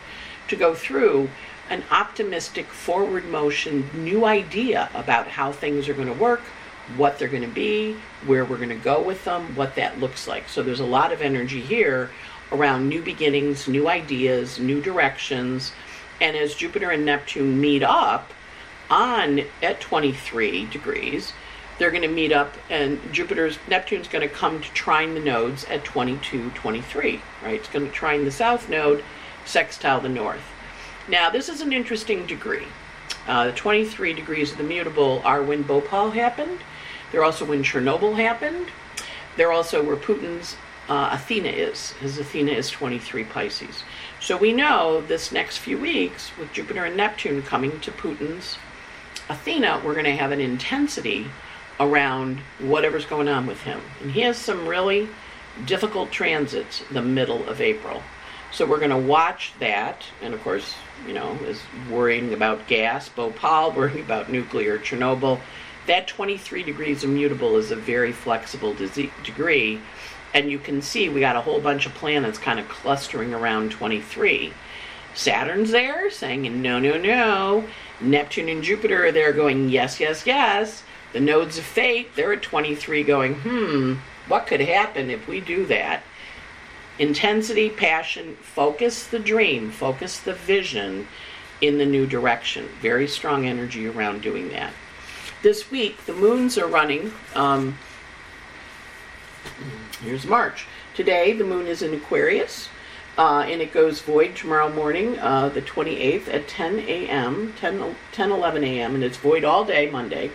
to 0.47 0.55
go 0.55 0.73
through 0.73 1.29
an 1.69 1.83
optimistic, 1.91 2.67
forward 2.67 3.25
motion, 3.25 3.89
new 3.93 4.25
idea 4.25 4.89
about 4.93 5.27
how 5.27 5.51
things 5.51 5.87
are 5.87 5.93
going 5.93 6.07
to 6.07 6.13
work, 6.13 6.41
what 6.97 7.17
they're 7.17 7.27
going 7.27 7.43
to 7.43 7.47
be, 7.47 7.95
where 8.25 8.43
we're 8.43 8.57
going 8.57 8.69
to 8.69 8.75
go 8.75 9.01
with 9.01 9.23
them, 9.23 9.55
what 9.55 9.75
that 9.75 9.99
looks 9.99 10.27
like. 10.27 10.49
So 10.49 10.61
there's 10.61 10.81
a 10.81 10.85
lot 10.85 11.13
of 11.13 11.21
energy 11.21 11.61
here 11.61 12.09
around 12.51 12.89
new 12.89 13.01
beginnings, 13.01 13.67
new 13.67 13.87
ideas, 13.87 14.59
new 14.59 14.81
directions. 14.81 15.71
And 16.19 16.35
as 16.35 16.53
Jupiter 16.53 16.91
and 16.91 17.05
Neptune 17.05 17.59
meet 17.59 17.83
up 17.83 18.33
on 18.89 19.41
at 19.61 19.79
23 19.79 20.65
degrees, 20.65 21.33
they're 21.77 21.91
going 21.91 22.03
to 22.03 22.07
meet 22.07 22.31
up 22.31 22.53
and 22.69 22.99
Jupiter's 23.11 23.57
Neptune's 23.67 24.07
going 24.07 24.27
to 24.27 24.33
come 24.33 24.61
to 24.61 24.73
trine 24.73 25.13
the 25.13 25.19
nodes 25.19 25.65
at 25.65 25.83
22, 25.83 26.51
23, 26.51 27.21
right? 27.43 27.55
It's 27.55 27.69
going 27.69 27.85
to 27.85 27.91
trine 27.91 28.25
the 28.25 28.31
south 28.31 28.69
node, 28.69 29.03
sextile 29.45 29.99
the 29.99 30.09
north. 30.09 30.43
Now, 31.07 31.29
this 31.29 31.49
is 31.49 31.61
an 31.61 31.73
interesting 31.73 32.25
degree. 32.25 32.67
Uh, 33.27 33.45
the 33.47 33.51
23 33.53 34.13
degrees 34.13 34.51
of 34.51 34.57
the 34.57 34.63
mutable 34.63 35.21
are 35.25 35.43
when 35.43 35.63
Bhopal 35.63 36.11
happened. 36.11 36.59
They're 37.11 37.23
also 37.23 37.45
when 37.45 37.63
Chernobyl 37.63 38.15
happened. 38.17 38.67
They're 39.35 39.51
also 39.51 39.83
where 39.83 39.95
Putin's 39.95 40.55
uh, 40.89 41.09
Athena 41.13 41.49
is. 41.49 41.91
His 41.93 42.17
Athena 42.17 42.51
is 42.51 42.69
23 42.69 43.23
Pisces. 43.25 43.83
So 44.19 44.37
we 44.37 44.53
know 44.53 45.01
this 45.01 45.31
next 45.31 45.57
few 45.57 45.77
weeks, 45.77 46.31
with 46.37 46.51
Jupiter 46.53 46.85
and 46.85 46.97
Neptune 46.97 47.41
coming 47.41 47.79
to 47.81 47.91
Putin's 47.91 48.57
Athena, 49.29 49.81
we're 49.83 49.93
going 49.93 50.05
to 50.05 50.15
have 50.15 50.31
an 50.31 50.41
intensity 50.41 51.27
around 51.83 52.39
whatever's 52.59 53.05
going 53.05 53.27
on 53.27 53.45
with 53.45 53.61
him. 53.61 53.81
And 54.01 54.11
he 54.11 54.21
has 54.21 54.37
some 54.37 54.67
really 54.67 55.09
difficult 55.65 56.11
transits 56.11 56.83
the 56.91 57.01
middle 57.01 57.47
of 57.47 57.61
April. 57.61 58.01
So 58.51 58.65
we're 58.65 58.79
going 58.79 58.91
to 58.91 58.97
watch 58.97 59.53
that, 59.59 60.05
and 60.21 60.33
of 60.33 60.43
course, 60.43 60.75
you 61.07 61.13
know, 61.13 61.33
is 61.45 61.61
worrying 61.89 62.33
about 62.33 62.67
gas, 62.67 63.09
Bhopal, 63.09 63.71
worrying 63.75 64.01
about 64.01 64.31
nuclear, 64.31 64.77
Chernobyl. 64.77 65.39
That 65.87 66.07
23 66.07 66.63
degrees 66.63 67.03
immutable 67.03 67.57
is 67.57 67.71
a 67.71 67.75
very 67.75 68.11
flexible 68.11 68.73
degree, 68.73 69.81
and 70.33 70.49
you 70.49 70.59
can 70.59 70.81
see 70.81 71.09
we 71.09 71.19
got 71.19 71.35
a 71.35 71.41
whole 71.41 71.59
bunch 71.59 71.85
of 71.85 71.93
planets 71.93 72.37
kind 72.37 72.59
of 72.59 72.69
clustering 72.69 73.33
around 73.33 73.71
23. 73.71 74.53
Saturn's 75.13 75.71
there 75.71 76.09
saying, 76.09 76.61
no, 76.61 76.79
no, 76.79 76.97
no. 76.97 77.65
Neptune 77.99 78.49
and 78.49 78.63
Jupiter 78.63 79.05
are 79.05 79.11
there 79.11 79.33
going, 79.33 79.69
yes, 79.69 79.99
yes, 79.99 80.25
yes. 80.25 80.83
The 81.13 81.19
nodes 81.19 81.57
of 81.57 81.63
fate, 81.63 82.15
they're 82.15 82.33
at 82.33 82.41
23 82.41 83.03
going, 83.03 83.35
hmm, 83.35 83.93
what 84.27 84.47
could 84.47 84.61
happen 84.61 85.09
if 85.09 85.27
we 85.27 85.39
do 85.39 85.65
that? 85.67 86.03
intensity, 86.99 87.69
passion, 87.69 88.35
focus 88.35 89.07
the 89.07 89.19
dream, 89.19 89.71
focus 89.71 90.19
the 90.19 90.33
vision 90.33 91.07
in 91.61 91.77
the 91.77 91.85
new 91.85 92.05
direction. 92.05 92.67
Very 92.81 93.07
strong 93.07 93.45
energy 93.45 93.87
around 93.87 94.21
doing 94.21 94.49
that. 94.49 94.73
This 95.41 95.71
week, 95.71 96.05
the 96.05 96.13
moons 96.13 96.57
are 96.57 96.67
running. 96.67 97.11
Um, 97.35 97.77
here's 100.01 100.25
March. 100.25 100.65
Today, 100.95 101.33
the 101.33 101.43
moon 101.43 101.67
is 101.67 101.81
in 101.81 101.93
Aquarius. 101.93 102.69
Uh, 103.15 103.45
and 103.47 103.61
it 103.61 103.71
goes 103.71 104.01
void 104.01 104.35
tomorrow 104.35 104.73
morning, 104.73 105.19
uh, 105.19 105.47
the 105.47 105.61
28th 105.61 106.27
at 106.33 106.47
10 106.47 106.79
a.m., 106.79 107.53
10, 107.59 107.95
10 108.11 108.31
11 108.31 108.63
a.m., 108.63 108.95
and 108.95 109.03
it's 109.03 109.17
void 109.17 109.43
all 109.43 109.63
day 109.63 109.87
Monday. 109.87 110.31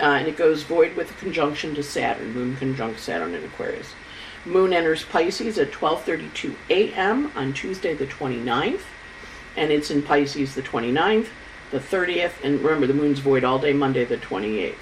Uh, 0.00 0.14
and 0.14 0.26
it 0.26 0.36
goes 0.36 0.62
void 0.62 0.96
with 0.96 1.10
a 1.10 1.14
conjunction 1.14 1.74
to 1.74 1.82
Saturn, 1.82 2.32
Moon 2.32 2.56
conjunct 2.56 2.98
Saturn 2.98 3.34
in 3.34 3.44
Aquarius. 3.44 3.92
Moon 4.46 4.72
enters 4.72 5.04
Pisces 5.04 5.58
at 5.58 5.72
12:32 5.72 6.54
a.m. 6.70 7.30
on 7.36 7.52
Tuesday 7.52 7.92
the 7.92 8.06
29th, 8.06 8.84
and 9.56 9.70
it's 9.70 9.90
in 9.90 10.00
Pisces 10.00 10.54
the 10.54 10.62
29th, 10.62 11.26
the 11.70 11.78
30th, 11.78 12.42
and 12.42 12.60
remember 12.60 12.86
the 12.86 12.94
moon's 12.94 13.18
void 13.18 13.44
all 13.44 13.58
day 13.58 13.74
Monday 13.74 14.06
the 14.06 14.16
28th. 14.16 14.74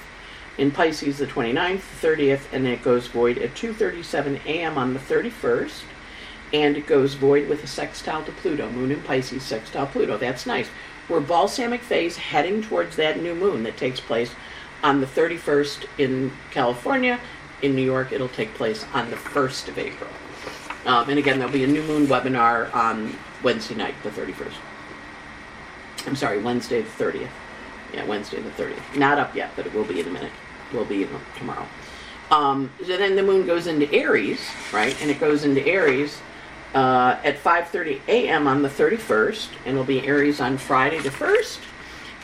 In 0.57 0.71
Pisces 0.71 1.19
the 1.19 1.27
29th, 1.27 1.83
the 2.01 2.07
30th, 2.07 2.43
and 2.53 2.69
it 2.69 2.85
goes 2.85 3.09
void 3.09 3.39
at 3.39 3.55
2:37 3.55 4.45
a.m. 4.47 4.79
on 4.79 4.95
the 4.95 5.01
31st 5.01 5.83
and 6.53 6.77
it 6.77 6.87
goes 6.87 7.15
void 7.15 7.49
with 7.49 7.63
a 7.63 7.67
sextile 7.67 8.25
to 8.25 8.33
Pluto, 8.33 8.71
moon 8.71 8.91
in 8.91 9.03
Pisces, 9.03 9.43
sextile 9.43 9.87
Pluto. 9.87 10.17
That's 10.17 10.47
nice. 10.47 10.71
We're 11.09 11.21
balsamic 11.21 11.83
phase 11.83 12.17
heading 12.17 12.63
towards 12.63 12.97
that 12.97 13.21
new 13.21 13.35
moon 13.35 13.63
that 13.65 13.77
takes 13.77 14.01
place 14.01 14.31
on 14.83 15.01
the 15.01 15.07
31st 15.07 15.87
in 15.99 16.33
California. 16.51 17.21
In 17.63 17.75
New 17.75 17.83
York, 17.83 18.13
it'll 18.13 18.29
take 18.29 18.55
place 18.55 18.85
on 18.95 19.11
the 19.11 19.17
1st 19.17 19.69
of 19.69 19.79
April. 19.79 20.11
Um, 20.87 21.09
and 21.11 21.19
again, 21.19 21.39
there'll 21.39 21.53
be 21.53 21.65
a 21.65 21.69
new 21.69 21.83
moon 21.83 22.07
webinar 22.07 22.73
on 22.75 23.15
Wednesday 23.43 23.75
night, 23.75 23.95
the 24.03 24.11
31st. 24.11 24.55
I'm 26.07 26.17
sorry, 26.17 26.41
Wednesday 26.41 26.83
the 26.83 26.89
30th. 26.89 27.29
Yeah, 27.93 28.05
Wednesday 28.05 28.41
the 28.41 28.51
30th. 28.51 28.97
Not 28.97 29.19
up 29.19 29.35
yet, 29.35 29.51
but 29.57 29.67
it 29.67 29.75
will 29.75 29.85
be 29.85 30.01
in 30.01 30.07
a 30.07 30.11
minute. 30.11 30.33
Will 30.73 30.85
be 30.85 31.09
tomorrow. 31.37 31.67
Um, 32.31 32.71
so 32.85 32.97
then 32.97 33.17
the 33.17 33.23
moon 33.23 33.47
goes 33.47 33.67
into 33.67 33.93
Aries, 33.93 34.41
right? 34.73 34.97
And 35.01 35.11
it 35.11 35.19
goes 35.19 35.45
into 35.45 35.67
Aries 35.67 36.21
uh, 36.75 37.19
at 37.25 37.43
5:30 37.43 38.01
a.m. 38.07 38.47
on 38.47 38.63
the 38.63 38.69
31st, 38.69 39.49
and 39.65 39.75
it'll 39.75 39.85
be 39.85 40.07
Aries 40.07 40.41
on 40.41 40.59
Friday 40.59 40.99
the 40.99 41.11
1st. 41.11 41.59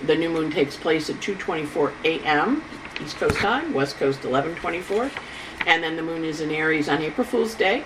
The 0.02 0.16
new 0.16 0.28
moon 0.28 0.50
takes 0.50 0.76
place 0.76 1.08
at 1.08 1.16
2:24 1.16 1.92
a.m. 2.04 2.64
East 3.02 3.16
Coast 3.16 3.36
time, 3.36 3.72
West 3.72 3.96
Coast 3.96 4.22
11:24, 4.22 5.10
and 5.66 5.82
then 5.82 5.96
the 5.96 6.02
moon 6.02 6.24
is 6.24 6.40
in 6.40 6.50
Aries 6.50 6.88
on 6.88 7.00
April 7.00 7.26
Fool's 7.26 7.54
Day 7.54 7.84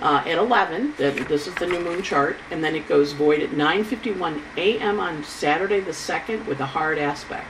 uh, 0.00 0.22
at 0.26 0.38
11. 0.38 0.94
This 0.98 1.46
is 1.46 1.54
the 1.54 1.66
new 1.66 1.80
moon 1.80 2.02
chart, 2.02 2.36
and 2.50 2.62
then 2.62 2.76
it 2.76 2.86
goes 2.86 3.12
void 3.12 3.40
at 3.42 3.50
9:51 3.50 4.40
a.m. 4.56 5.00
on 5.00 5.24
Saturday 5.24 5.80
the 5.80 5.92
2nd 5.92 6.46
with 6.46 6.60
a 6.60 6.66
hard 6.66 6.98
aspect. 6.98 7.48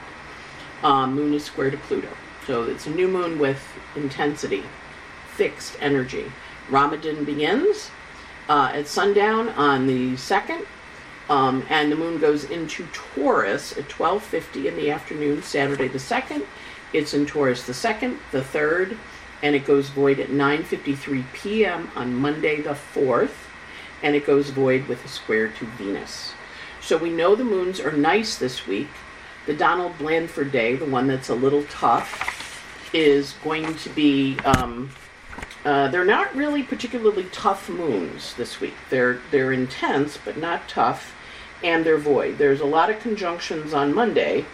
Um, 0.83 1.13
moon 1.13 1.33
is 1.33 1.43
square 1.43 1.71
to 1.71 1.77
Pluto, 1.77 2.09
so 2.45 2.63
it's 2.63 2.87
a 2.87 2.91
new 2.91 3.07
moon 3.07 3.37
with 3.37 3.61
intensity, 3.95 4.63
fixed 5.27 5.75
energy. 5.81 6.31
Ramadan 6.69 7.25
begins 7.25 7.91
uh, 8.47 8.71
at 8.73 8.87
sundown 8.87 9.49
on 9.49 9.85
the 9.85 10.13
2nd. 10.13 10.65
Um, 11.29 11.65
and 11.69 11.91
the 11.91 11.95
moon 11.95 12.19
goes 12.19 12.45
into 12.45 12.87
Taurus 12.93 13.77
at 13.77 13.89
12:50 13.89 14.67
in 14.67 14.75
the 14.75 14.91
afternoon, 14.91 15.43
Saturday 15.43 15.87
the 15.87 15.99
2nd. 15.99 16.45
It's 16.93 17.13
in 17.13 17.25
Taurus 17.25 17.63
the 17.63 17.73
2nd, 17.73 18.17
the 18.31 18.41
3rd, 18.41 18.97
and 19.43 19.55
it 19.55 19.65
goes 19.65 19.89
void 19.89 20.19
at 20.19 20.29
9:53 20.29 21.25
p.m. 21.33 21.91
on 21.95 22.15
Monday 22.15 22.61
the 22.61 22.77
4th, 22.95 23.47
and 24.01 24.15
it 24.15 24.25
goes 24.25 24.49
void 24.51 24.87
with 24.87 25.03
a 25.03 25.09
square 25.09 25.49
to 25.49 25.65
Venus. 25.65 26.33
So 26.81 26.95
we 26.95 27.09
know 27.09 27.35
the 27.35 27.43
moons 27.43 27.81
are 27.81 27.91
nice 27.91 28.37
this 28.37 28.65
week. 28.65 28.89
The 29.45 29.53
Donald 29.53 29.97
Blandford 29.97 30.51
day, 30.51 30.75
the 30.75 30.85
one 30.85 31.07
that's 31.07 31.29
a 31.29 31.35
little 31.35 31.63
tough, 31.63 32.89
is 32.93 33.33
going 33.43 33.75
to 33.75 33.89
be 33.89 34.39
um, 34.45 34.89
uh, 35.65 35.89
they're 35.89 36.05
not 36.05 36.33
really 36.33 36.63
particularly 36.63 37.25
tough 37.33 37.67
moons 37.67 38.33
this 38.35 38.61
week. 38.61 38.75
They're 38.89 39.19
they're 39.31 39.51
intense 39.51 40.17
but 40.23 40.37
not 40.37 40.69
tough, 40.69 41.13
and 41.63 41.85
they're 41.85 41.97
void. 41.97 42.37
There's 42.37 42.61
a 42.61 42.65
lot 42.65 42.89
of 42.89 42.99
conjunctions 42.99 43.73
on 43.73 43.93
Monday, 43.93 44.45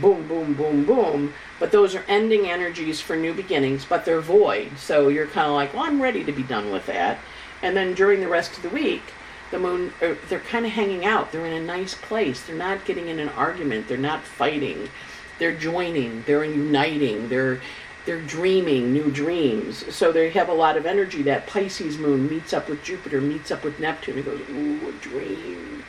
boom, 0.00 0.26
boom, 0.26 0.54
boom, 0.54 0.84
boom. 0.84 1.34
But 1.58 1.70
those 1.70 1.94
are 1.94 2.04
ending 2.08 2.50
energies 2.50 3.00
for 3.00 3.16
new 3.16 3.32
beginnings, 3.32 3.84
but 3.84 4.04
they're 4.04 4.20
void. 4.20 4.76
So 4.76 5.08
you're 5.08 5.26
kind 5.26 5.46
of 5.46 5.54
like, 5.54 5.72
well, 5.74 5.84
I'm 5.84 6.02
ready 6.02 6.24
to 6.24 6.32
be 6.32 6.42
done 6.42 6.72
with 6.72 6.86
that. 6.86 7.18
And 7.62 7.76
then 7.76 7.94
during 7.94 8.20
the 8.20 8.28
rest 8.28 8.56
of 8.56 8.62
the 8.62 8.70
week, 8.70 9.02
the 9.52 9.58
moon, 9.58 9.92
er, 10.02 10.18
they're 10.28 10.40
kind 10.40 10.66
of 10.66 10.72
hanging 10.72 11.04
out. 11.04 11.30
They're 11.30 11.46
in 11.46 11.52
a 11.52 11.64
nice 11.64 11.94
place. 11.94 12.42
They're 12.42 12.56
not 12.56 12.84
getting 12.84 13.08
in 13.08 13.20
an 13.20 13.28
argument. 13.30 13.86
They're 13.86 13.98
not 13.98 14.24
fighting. 14.24 14.88
They're 15.38 15.54
joining. 15.54 16.22
They're 16.26 16.44
uniting. 16.44 17.28
They're 17.28 17.60
they're 18.04 18.20
dreaming 18.20 18.92
new 18.92 19.12
dreams. 19.12 19.94
So 19.94 20.10
they 20.10 20.30
have 20.30 20.48
a 20.48 20.54
lot 20.54 20.76
of 20.76 20.86
energy. 20.86 21.22
That 21.22 21.46
Pisces 21.46 21.98
moon 21.98 22.28
meets 22.28 22.52
up 22.52 22.68
with 22.68 22.82
Jupiter, 22.82 23.20
meets 23.20 23.52
up 23.52 23.62
with 23.62 23.78
Neptune, 23.78 24.16
and 24.16 24.24
goes, 24.24 24.40
ooh, 24.50 24.88
a 24.88 24.92
dream. 25.00 25.84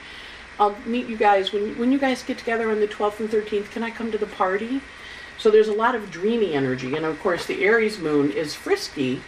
I'll 0.60 0.76
meet 0.86 1.08
you 1.08 1.18
guys 1.18 1.52
when 1.52 1.78
when 1.78 1.92
you 1.92 2.00
guys 2.00 2.24
get 2.24 2.38
together 2.38 2.70
on 2.70 2.80
the 2.80 2.88
12th 2.88 3.20
and 3.20 3.30
13th. 3.30 3.72
Can 3.72 3.84
I 3.84 3.92
come 3.92 4.12
to 4.12 4.18
the 4.18 4.28
party? 4.28 4.82
So 5.38 5.50
there's 5.50 5.68
a 5.68 5.74
lot 5.74 5.96
of 5.96 6.12
dreamy 6.12 6.54
energy, 6.54 6.96
and 6.96 7.06
of 7.06 7.20
course 7.22 7.46
the 7.46 7.64
Aries 7.64 8.00
moon 8.00 8.32
is 8.32 8.54
frisky, 8.54 9.22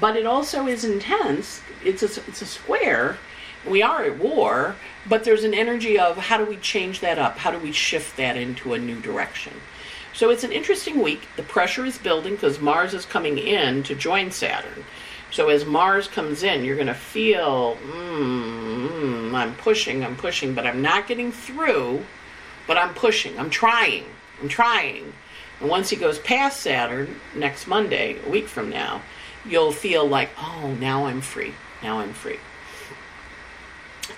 but 0.00 0.16
it 0.16 0.26
also 0.26 0.66
is 0.66 0.84
intense. 0.84 1.62
It's 1.84 2.02
a 2.02 2.22
it's 2.28 2.42
a 2.42 2.46
square. 2.46 3.18
We 3.66 3.82
are 3.82 4.02
at 4.04 4.18
war, 4.18 4.74
but 5.08 5.24
there's 5.24 5.44
an 5.44 5.54
energy 5.54 5.98
of 5.98 6.16
how 6.16 6.38
do 6.38 6.44
we 6.44 6.56
change 6.56 7.00
that 7.00 7.18
up? 7.18 7.38
How 7.38 7.50
do 7.52 7.58
we 7.58 7.70
shift 7.70 8.16
that 8.16 8.36
into 8.36 8.74
a 8.74 8.78
new 8.78 9.00
direction? 9.00 9.52
So 10.14 10.30
it's 10.30 10.44
an 10.44 10.52
interesting 10.52 11.00
week. 11.00 11.26
The 11.36 11.42
pressure 11.42 11.86
is 11.86 11.96
building 11.96 12.34
because 12.34 12.60
Mars 12.60 12.92
is 12.92 13.06
coming 13.06 13.38
in 13.38 13.82
to 13.84 13.94
join 13.94 14.30
Saturn. 14.30 14.84
So 15.32 15.48
as 15.48 15.64
Mars 15.64 16.08
comes 16.08 16.42
in, 16.42 16.62
you're 16.62 16.76
going 16.76 16.88
to 16.88 16.94
feel, 16.94 17.76
mm, 17.76 19.34
I'm 19.34 19.54
pushing, 19.54 20.04
I'm 20.04 20.14
pushing, 20.14 20.54
but 20.54 20.66
I'm 20.66 20.82
not 20.82 21.08
getting 21.08 21.32
through, 21.32 22.04
but 22.66 22.76
I'm 22.76 22.92
pushing, 22.92 23.38
I'm 23.38 23.48
trying, 23.48 24.04
I'm 24.42 24.48
trying. 24.48 25.14
And 25.58 25.70
once 25.70 25.88
he 25.88 25.96
goes 25.96 26.18
past 26.18 26.60
Saturn 26.60 27.18
next 27.34 27.66
Monday, 27.66 28.18
a 28.26 28.28
week 28.28 28.46
from 28.46 28.68
now, 28.68 29.00
you'll 29.46 29.72
feel 29.72 30.06
like, 30.06 30.28
oh, 30.38 30.76
now 30.78 31.06
I'm 31.06 31.22
free. 31.22 31.54
Now 31.82 32.00
I'm 32.00 32.12
free. 32.12 32.38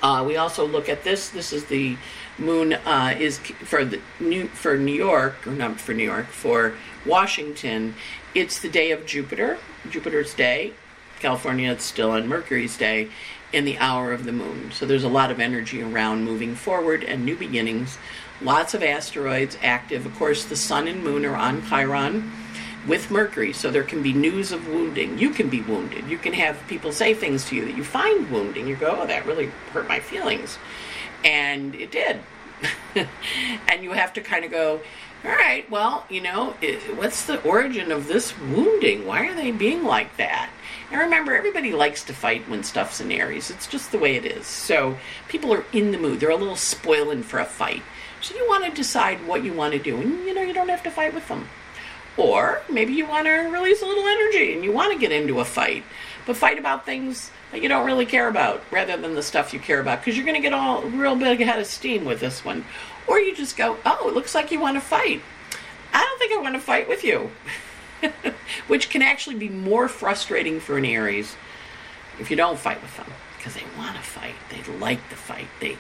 Uh, 0.03 0.25
we 0.27 0.37
also 0.37 0.67
look 0.67 0.89
at 0.89 1.05
this. 1.05 1.29
This 1.29 1.53
is 1.53 1.67
the 1.67 1.97
moon 2.39 2.73
uh, 2.73 3.15
is 3.17 3.39
for 3.39 3.85
the 3.85 4.01
new 4.19 4.49
for 4.49 4.77
New 4.77 4.93
York 4.93 5.47
or 5.47 5.53
not 5.53 5.81
for 5.81 5.95
New 5.95 6.05
York 6.05 6.27
for 6.27 6.75
Washington. 7.07 7.95
It's 8.35 8.59
the 8.59 8.69
day 8.69 8.91
of 8.91 9.07
Jupiter, 9.07 9.59
Jupiter's 9.89 10.35
day. 10.35 10.73
California, 11.21 11.71
it's 11.73 11.85
still 11.85 12.11
on 12.11 12.29
Mercury's 12.29 12.77
day, 12.77 13.09
in 13.53 13.65
the 13.65 13.79
hour 13.79 14.13
of 14.13 14.25
the 14.25 14.33
moon. 14.33 14.73
So 14.73 14.85
there's 14.85 15.05
a 15.05 15.09
lot 15.09 15.31
of 15.31 15.41
energy 15.41 15.81
around 15.81 16.25
moving 16.25 16.55
forward 16.55 17.05
and 17.05 17.25
new 17.25 17.37
beginnings. 17.37 17.99
Lots 18.43 18.75
of 18.75 18.83
asteroids 18.83 19.57
active. 19.63 20.05
Of 20.07 20.15
course, 20.17 20.45
the 20.45 20.57
sun 20.57 20.89
and 20.89 21.05
moon 21.05 21.25
are 21.25 21.37
on 21.37 21.67
Chiron 21.69 22.33
with 22.87 23.11
Mercury, 23.11 23.53
so 23.53 23.71
there 23.71 23.85
can 23.85 24.03
be 24.03 24.13
news 24.13 24.53
of 24.53 24.69
wounding. 24.69 25.19
You 25.19 25.31
can 25.31 25.49
be 25.49 25.63
wounded. 25.63 26.07
You 26.09 26.19
can 26.19 26.33
have 26.35 26.59
people 26.69 26.93
say 26.93 27.15
things 27.15 27.45
to 27.47 27.57
you 27.57 27.65
that 27.65 27.77
you 27.77 27.85
find 27.85 28.31
wounding. 28.31 28.67
You 28.67 28.77
go, 28.77 28.99
oh, 29.01 29.07
that 29.07 29.25
really 29.25 29.47
hurt 29.73 29.89
my 29.89 30.01
feelings. 30.01 30.59
And 31.25 31.75
it 31.75 31.91
did. 31.91 32.21
and 33.69 33.83
you 33.83 33.93
have 33.93 34.13
to 34.15 34.21
kind 34.21 34.45
of 34.45 34.51
go, 34.51 34.81
all 35.25 35.31
right, 35.31 35.69
well, 35.71 36.05
you 36.11 36.21
know, 36.21 36.55
what's 36.97 37.25
the 37.25 37.41
origin 37.43 37.91
of 37.91 38.09
this 38.09 38.39
wounding? 38.39 39.07
Why 39.07 39.27
are 39.27 39.35
they 39.35 39.51
being 39.53 39.85
like 39.85 40.17
that? 40.19 40.51
And 40.91 41.01
remember, 41.01 41.35
everybody 41.35 41.73
likes 41.73 42.05
to 42.05 42.13
fight 42.13 42.49
when 42.49 42.63
stuff's 42.63 43.01
in 43.01 43.11
Aries. 43.11 43.51
It's 43.51 43.67
just 43.67 43.91
the 43.91 43.99
way 43.99 44.17
it 44.17 44.25
is. 44.25 44.47
So 44.47 44.97
people 45.29 45.53
are 45.53 45.65
in 45.73 45.93
the 45.93 45.99
mood. 45.99 46.21
They're 46.21 46.31
a 46.31 46.37
little 46.37 46.57
spoiling 46.57 47.23
for 47.23 47.39
a 47.39 47.45
fight. 47.45 47.83
So 48.21 48.35
you 48.35 48.47
want 48.49 48.65
to 48.65 48.71
decide 48.71 49.27
what 49.27 49.45
you 49.45 49.53
want 49.53 49.73
to 49.75 49.79
do. 49.79 50.01
And, 50.01 50.25
you 50.27 50.35
know, 50.35 50.43
you 50.43 50.55
don't 50.55 50.69
have 50.69 50.83
to 50.85 50.91
fight 50.91 51.15
with 51.15 51.29
them. 51.29 51.49
Or 52.17 52.63
maybe 52.71 52.93
you 52.93 53.07
want 53.07 53.27
to 53.27 53.33
release 53.33 53.83
a 53.83 53.87
little 53.87 54.07
energy 54.07 54.55
and 54.55 54.65
you 54.65 54.73
want 54.73 54.93
to 54.93 54.99
get 54.99 55.13
into 55.13 55.41
a 55.41 55.45
fight. 55.45 55.83
But 56.27 56.37
fight 56.37 56.59
about 56.59 56.87
things 56.87 57.31
that 57.51 57.61
you 57.61 57.69
don't 57.69 57.87
really 57.87 58.07
care 58.07 58.29
about 58.29 58.63
rather 58.71 58.97
than 58.97 59.15
the 59.15 59.23
stuff 59.23 59.53
you 59.53 59.61
care 59.61 59.81
about 59.81 60.01
because 60.01 60.17
you're 60.17 60.25
going 60.25 60.41
to 60.41 60.43
get 60.43 60.55
all 60.55 60.83
real 60.83 61.17
big 61.17 61.41
head 61.41 61.59
of 61.59 61.67
steam 61.67 62.05
with 62.05 62.21
this 62.21 62.45
one. 62.45 62.65
Or 63.07 63.19
you 63.19 63.35
just 63.35 63.57
go, 63.57 63.77
oh, 63.85 64.09
it 64.09 64.15
looks 64.15 64.35
like 64.35 64.51
you 64.51 64.61
want 64.61 64.77
to 64.77 64.81
fight. 64.81 65.23
I 65.93 66.03
don't 66.03 66.19
think 66.19 66.33
I 66.33 66.41
want 66.41 66.55
to 66.55 66.61
fight 66.61 66.89
with 66.89 67.05
you. 67.05 67.31
Which 68.69 68.91
can 68.91 69.03
actually 69.03 69.37
be 69.37 69.49
more 69.49 69.89
frustrating 69.89 70.61
for 70.61 70.77
an 70.79 70.85
Aries 70.85 71.37
if 72.19 72.31
you 72.31 72.37
don't 72.37 72.59
fight 72.59 72.81
with 72.83 72.97
them 72.97 73.07
because 73.37 73.55
they 73.55 73.65
want 73.77 73.97
to 73.97 74.03
fight. 74.03 74.35
They 74.51 74.63
like 74.79 75.09
the 75.11 75.17
fight. 75.17 75.49
They 75.61 75.77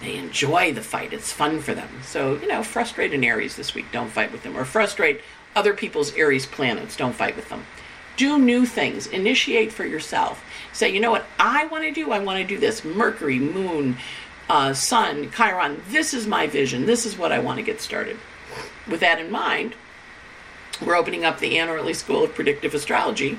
they 0.00 0.16
enjoy 0.16 0.72
the 0.72 0.82
fight. 0.82 1.12
It's 1.12 1.32
fun 1.32 1.60
for 1.60 1.74
them. 1.74 1.88
So, 2.02 2.34
you 2.34 2.48
know, 2.48 2.64
frustrate 2.64 3.14
an 3.14 3.22
Aries 3.22 3.54
this 3.54 3.74
week. 3.74 3.86
Don't 3.92 4.10
fight 4.10 4.32
with 4.32 4.42
them. 4.42 4.56
Or 4.56 4.64
frustrate 4.64 5.20
other 5.54 5.74
people's 5.74 6.12
Aries 6.14 6.44
planets. 6.44 6.96
Don't 6.96 7.14
fight 7.14 7.36
with 7.36 7.48
them. 7.48 7.64
Do 8.16 8.38
new 8.38 8.66
things. 8.66 9.06
Initiate 9.06 9.72
for 9.72 9.84
yourself. 9.84 10.44
Say, 10.72 10.92
you 10.92 10.98
know 10.98 11.12
what 11.12 11.26
I 11.38 11.66
want 11.66 11.84
to 11.84 11.92
do? 11.92 12.10
I 12.10 12.18
want 12.18 12.40
to 12.40 12.44
do 12.44 12.58
this. 12.58 12.84
Mercury, 12.84 13.38
Moon, 13.38 13.96
uh, 14.48 14.74
Sun, 14.74 15.30
Chiron. 15.30 15.80
This 15.88 16.12
is 16.12 16.26
my 16.26 16.48
vision. 16.48 16.84
This 16.84 17.06
is 17.06 17.16
what 17.16 17.30
I 17.30 17.38
want 17.38 17.58
to 17.58 17.64
get 17.64 17.80
started. 17.80 18.18
With 18.88 19.00
that 19.00 19.20
in 19.20 19.30
mind, 19.30 19.74
we're 20.84 20.96
opening 20.96 21.24
up 21.24 21.38
the 21.38 21.58
Anne 21.58 21.68
Ortelee 21.68 21.94
School 21.94 22.24
of 22.24 22.34
Predictive 22.34 22.74
Astrology, 22.74 23.38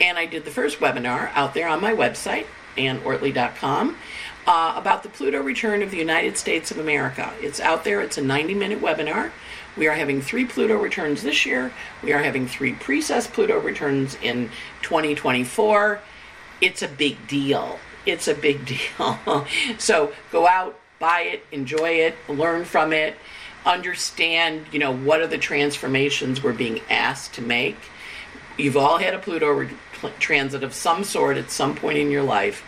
and 0.00 0.18
I 0.18 0.26
did 0.26 0.44
the 0.44 0.50
first 0.50 0.78
webinar 0.78 1.30
out 1.34 1.54
there 1.54 1.68
on 1.68 1.80
my 1.80 1.92
website, 1.92 2.46
anneortelee.com, 2.76 3.96
uh, 4.46 4.74
about 4.76 5.02
the 5.02 5.08
Pluto 5.08 5.42
return 5.42 5.82
of 5.82 5.90
the 5.90 5.96
United 5.96 6.36
States 6.36 6.70
of 6.70 6.78
America. 6.78 7.32
It's 7.40 7.60
out 7.60 7.84
there, 7.84 8.00
it's 8.00 8.18
a 8.18 8.22
90 8.22 8.54
minute 8.54 8.80
webinar. 8.80 9.30
We 9.76 9.88
are 9.88 9.94
having 9.94 10.22
three 10.22 10.44
Pluto 10.44 10.76
returns 10.76 11.22
this 11.22 11.44
year. 11.44 11.72
We 12.02 12.12
are 12.12 12.22
having 12.22 12.46
three 12.46 12.74
precess 12.74 13.26
Pluto 13.26 13.58
returns 13.58 14.16
in 14.22 14.50
2024. 14.82 16.00
It's 16.60 16.82
a 16.82 16.88
big 16.88 17.26
deal. 17.26 17.78
It's 18.06 18.28
a 18.28 18.34
big 18.34 18.66
deal. 18.66 19.46
so 19.78 20.12
go 20.30 20.46
out, 20.46 20.78
buy 21.00 21.22
it, 21.22 21.46
enjoy 21.50 21.90
it, 21.90 22.16
learn 22.28 22.64
from 22.64 22.92
it, 22.92 23.16
understand, 23.66 24.66
you 24.72 24.78
know, 24.78 24.94
what 24.94 25.20
are 25.20 25.26
the 25.26 25.38
transformations 25.38 26.42
we're 26.42 26.52
being 26.52 26.80
asked 26.90 27.34
to 27.34 27.42
make. 27.42 27.76
You've 28.56 28.76
all 28.76 28.98
had 28.98 29.14
a 29.14 29.18
Pluto 29.18 29.68
transit 30.18 30.62
of 30.62 30.74
some 30.74 31.02
sort 31.04 31.36
at 31.36 31.50
some 31.50 31.74
point 31.74 31.98
in 31.98 32.10
your 32.10 32.22
life, 32.22 32.62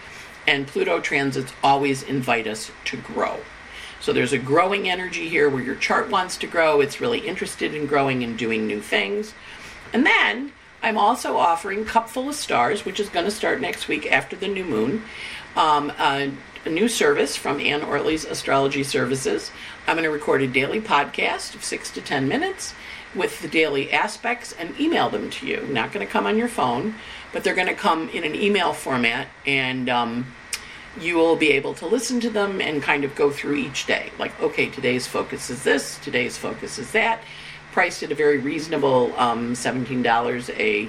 and 0.47 0.67
Pluto 0.67 1.01
transits 1.01 1.53
always 1.63 2.03
invite 2.03 2.47
us 2.47 2.71
to 2.87 2.97
grow. 2.97 3.41
So 4.01 4.13
there's 4.13 4.33
a 4.33 4.39
growing 4.39 4.89
energy 4.89 5.29
here 5.29 5.49
where 5.49 5.63
your 5.63 5.75
chart 5.75 6.11
wants 6.11 6.37
to 6.39 6.47
grow. 6.47 6.81
It's 6.81 7.01
really 7.01 7.27
interested 7.27 7.75
in 7.75 7.87
growing 7.87 8.23
and 8.23 8.39
doing 8.39 8.67
new 8.67 8.81
things. 8.81 9.35
And 9.93 10.05
then 10.07 10.53
I'm 10.83 10.99
also 10.99 11.37
offering 11.37 11.85
Cup 11.85 12.09
Full 12.09 12.29
of 12.29 12.35
Stars, 12.35 12.85
which 12.85 13.01
is 13.01 13.09
going 13.09 13.25
to 13.25 13.31
start 13.31 13.61
next 13.61 13.89
week 13.89 14.11
after 14.11 14.37
the 14.37 14.49
new 14.49 14.65
moon. 14.65 15.03
Um, 15.57 15.91
a, 15.99 16.31
a 16.65 16.69
new 16.69 16.89
service 16.89 17.35
from 17.37 17.61
Anne 17.61 17.81
Ortelee's 17.81 18.25
Astrology 18.25 18.85
Services. 18.85 19.51
I'm 19.87 19.95
going 19.95 20.05
to 20.05 20.11
record 20.11 20.43
a 20.43 20.49
daily 20.49 20.81
podcast 20.81 21.55
of 21.55 21.63
six 21.63 21.91
to 21.93 22.01
ten 22.01 22.27
minutes 22.27 22.75
with 23.15 23.41
the 23.41 23.49
daily 23.49 23.93
aspects 23.93 24.53
and 24.59 24.79
email 24.81 25.09
them 25.09 25.31
to 25.31 25.47
you. 25.47 25.67
Not 25.71 25.93
going 25.93 26.05
to 26.05 26.13
come 26.13 26.27
on 26.27 26.37
your 26.37 26.49
phone, 26.49 26.97
but 27.33 27.45
they're 27.45 27.55
going 27.55 27.69
to 27.69 27.75
come 27.75 28.09
in 28.11 28.25
an 28.25 28.35
email 28.35 28.73
format 28.73 29.29
and. 29.47 29.89
Um, 29.89 30.27
you 31.01 31.17
will 31.17 31.37
be 31.37 31.53
able 31.53 31.75
to 31.75 31.87
listen 31.87 32.21
to 32.21 32.31
them 32.31 32.61
and 32.61 32.83
kind 32.83 33.05
of 33.05 33.15
go 33.15 33.31
through 33.31 33.57
each 33.57 33.87
day. 33.87 34.11
Like, 34.19 34.39
okay, 34.41 34.71
today's 34.71 35.07
focus 35.07 35.51
is 35.51 35.63
this, 35.63 35.99
today's 35.99 36.39
focus 36.39 36.79
is 36.79 36.93
that. 36.93 37.21
Priced 37.73 38.03
at 38.03 38.11
a 38.11 38.15
very 38.15 38.39
reasonable 38.39 39.15
um, 39.19 39.53
$17 39.53 40.59
a 40.59 40.89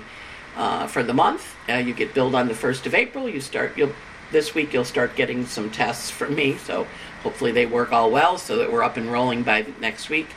uh, 0.56 0.88
for 0.88 1.04
the 1.04 1.14
month. 1.14 1.56
Uh, 1.70 1.74
you 1.74 1.94
get 1.94 2.14
billed 2.14 2.36
on 2.36 2.48
the 2.48 2.56
first 2.56 2.86
of 2.86 2.96
April. 2.96 3.28
You 3.28 3.42
start. 3.42 3.78
You'll 3.78 3.94
this 4.32 4.54
week. 4.54 4.74
You'll 4.74 4.86
start 4.86 5.16
getting 5.16 5.46
some 5.46 5.70
tests 5.70 6.10
from 6.10 6.36
me. 6.36 6.58
So 6.58 6.88
hopefully 7.24 7.52
they 7.52 7.66
work 7.66 7.92
all 7.92 8.12
well, 8.12 8.38
so 8.38 8.58
that 8.58 8.72
we're 8.72 8.84
up 8.84 8.98
and 8.98 9.12
rolling 9.12 9.44
by 9.44 9.66
next 9.80 10.10
week. 10.10 10.28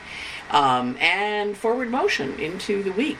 Um, 0.49 0.97
and 0.99 1.55
forward 1.55 1.89
motion 1.89 2.39
into 2.39 2.83
the 2.83 2.91
week. 2.91 3.19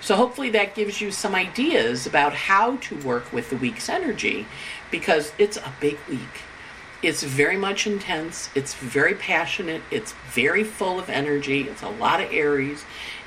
So 0.00 0.16
hopefully 0.16 0.50
that 0.50 0.74
gives 0.74 1.00
you 1.00 1.12
some 1.12 1.34
ideas 1.34 2.06
about 2.06 2.34
how 2.34 2.76
to 2.76 2.96
work 2.98 3.32
with 3.32 3.50
the 3.50 3.56
week's 3.56 3.88
energy 3.88 4.46
because 4.90 5.32
it's 5.38 5.56
a 5.56 5.72
big 5.80 5.96
week. 6.08 6.42
It's 7.04 7.22
very 7.22 7.56
much 7.56 7.86
intense, 7.86 8.50
it's 8.54 8.74
very 8.74 9.14
passionate, 9.14 9.82
it's 9.90 10.12
very 10.30 10.64
full 10.64 10.98
of 10.98 11.08
energy, 11.08 11.62
it's 11.62 11.82
a 11.82 11.88
lot 11.88 12.20
of 12.20 12.32
Aries, 12.32 12.84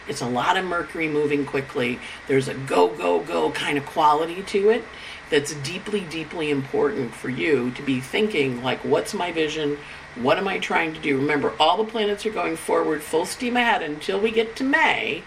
it's 0.08 0.22
a 0.22 0.28
lot 0.28 0.58
of 0.58 0.66
Mercury 0.66 1.08
moving 1.08 1.46
quickly. 1.46 2.00
There's 2.28 2.48
a 2.48 2.54
go, 2.54 2.90
go, 2.90 3.22
go 3.22 3.52
kind 3.52 3.78
of 3.78 3.86
quality 3.86 4.44
to 4.44 4.70
it 4.70 4.84
that's 5.30 5.54
deeply, 5.56 6.02
deeply 6.02 6.52
important 6.52 7.14
for 7.14 7.30
you 7.30 7.72
to 7.72 7.82
be 7.82 8.00
thinking 8.00 8.62
like, 8.64 8.80
what's 8.80 9.14
my 9.14 9.32
vision? 9.32 9.78
What 10.16 10.38
am 10.38 10.48
I 10.48 10.60
trying 10.60 10.94
to 10.94 11.00
do? 11.00 11.18
Remember, 11.18 11.54
all 11.60 11.78
the 11.78 11.90
planets 11.90 12.26
are 12.26 12.32
going 12.32 12.56
forward 12.56 13.02
full 13.02 13.26
steam 13.26 13.58
ahead 13.58 13.82
until 13.82 14.20
we 14.20 14.32
get 14.32 14.56
to 14.58 14.64
May 14.64 15.24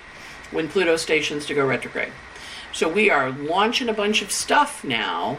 when 0.51 0.69
Pluto 0.69 0.97
stations 0.97 1.47
to 1.47 1.55
go 1.55 1.67
retrograde. 1.67 2.13
So 2.73 2.89
we 2.89 3.11
are 3.11 3.31
launching 3.31 3.89
a 3.89 3.95
bunch 3.95 4.23
of 4.23 4.31
stuff 4.31 4.85
now 4.85 5.39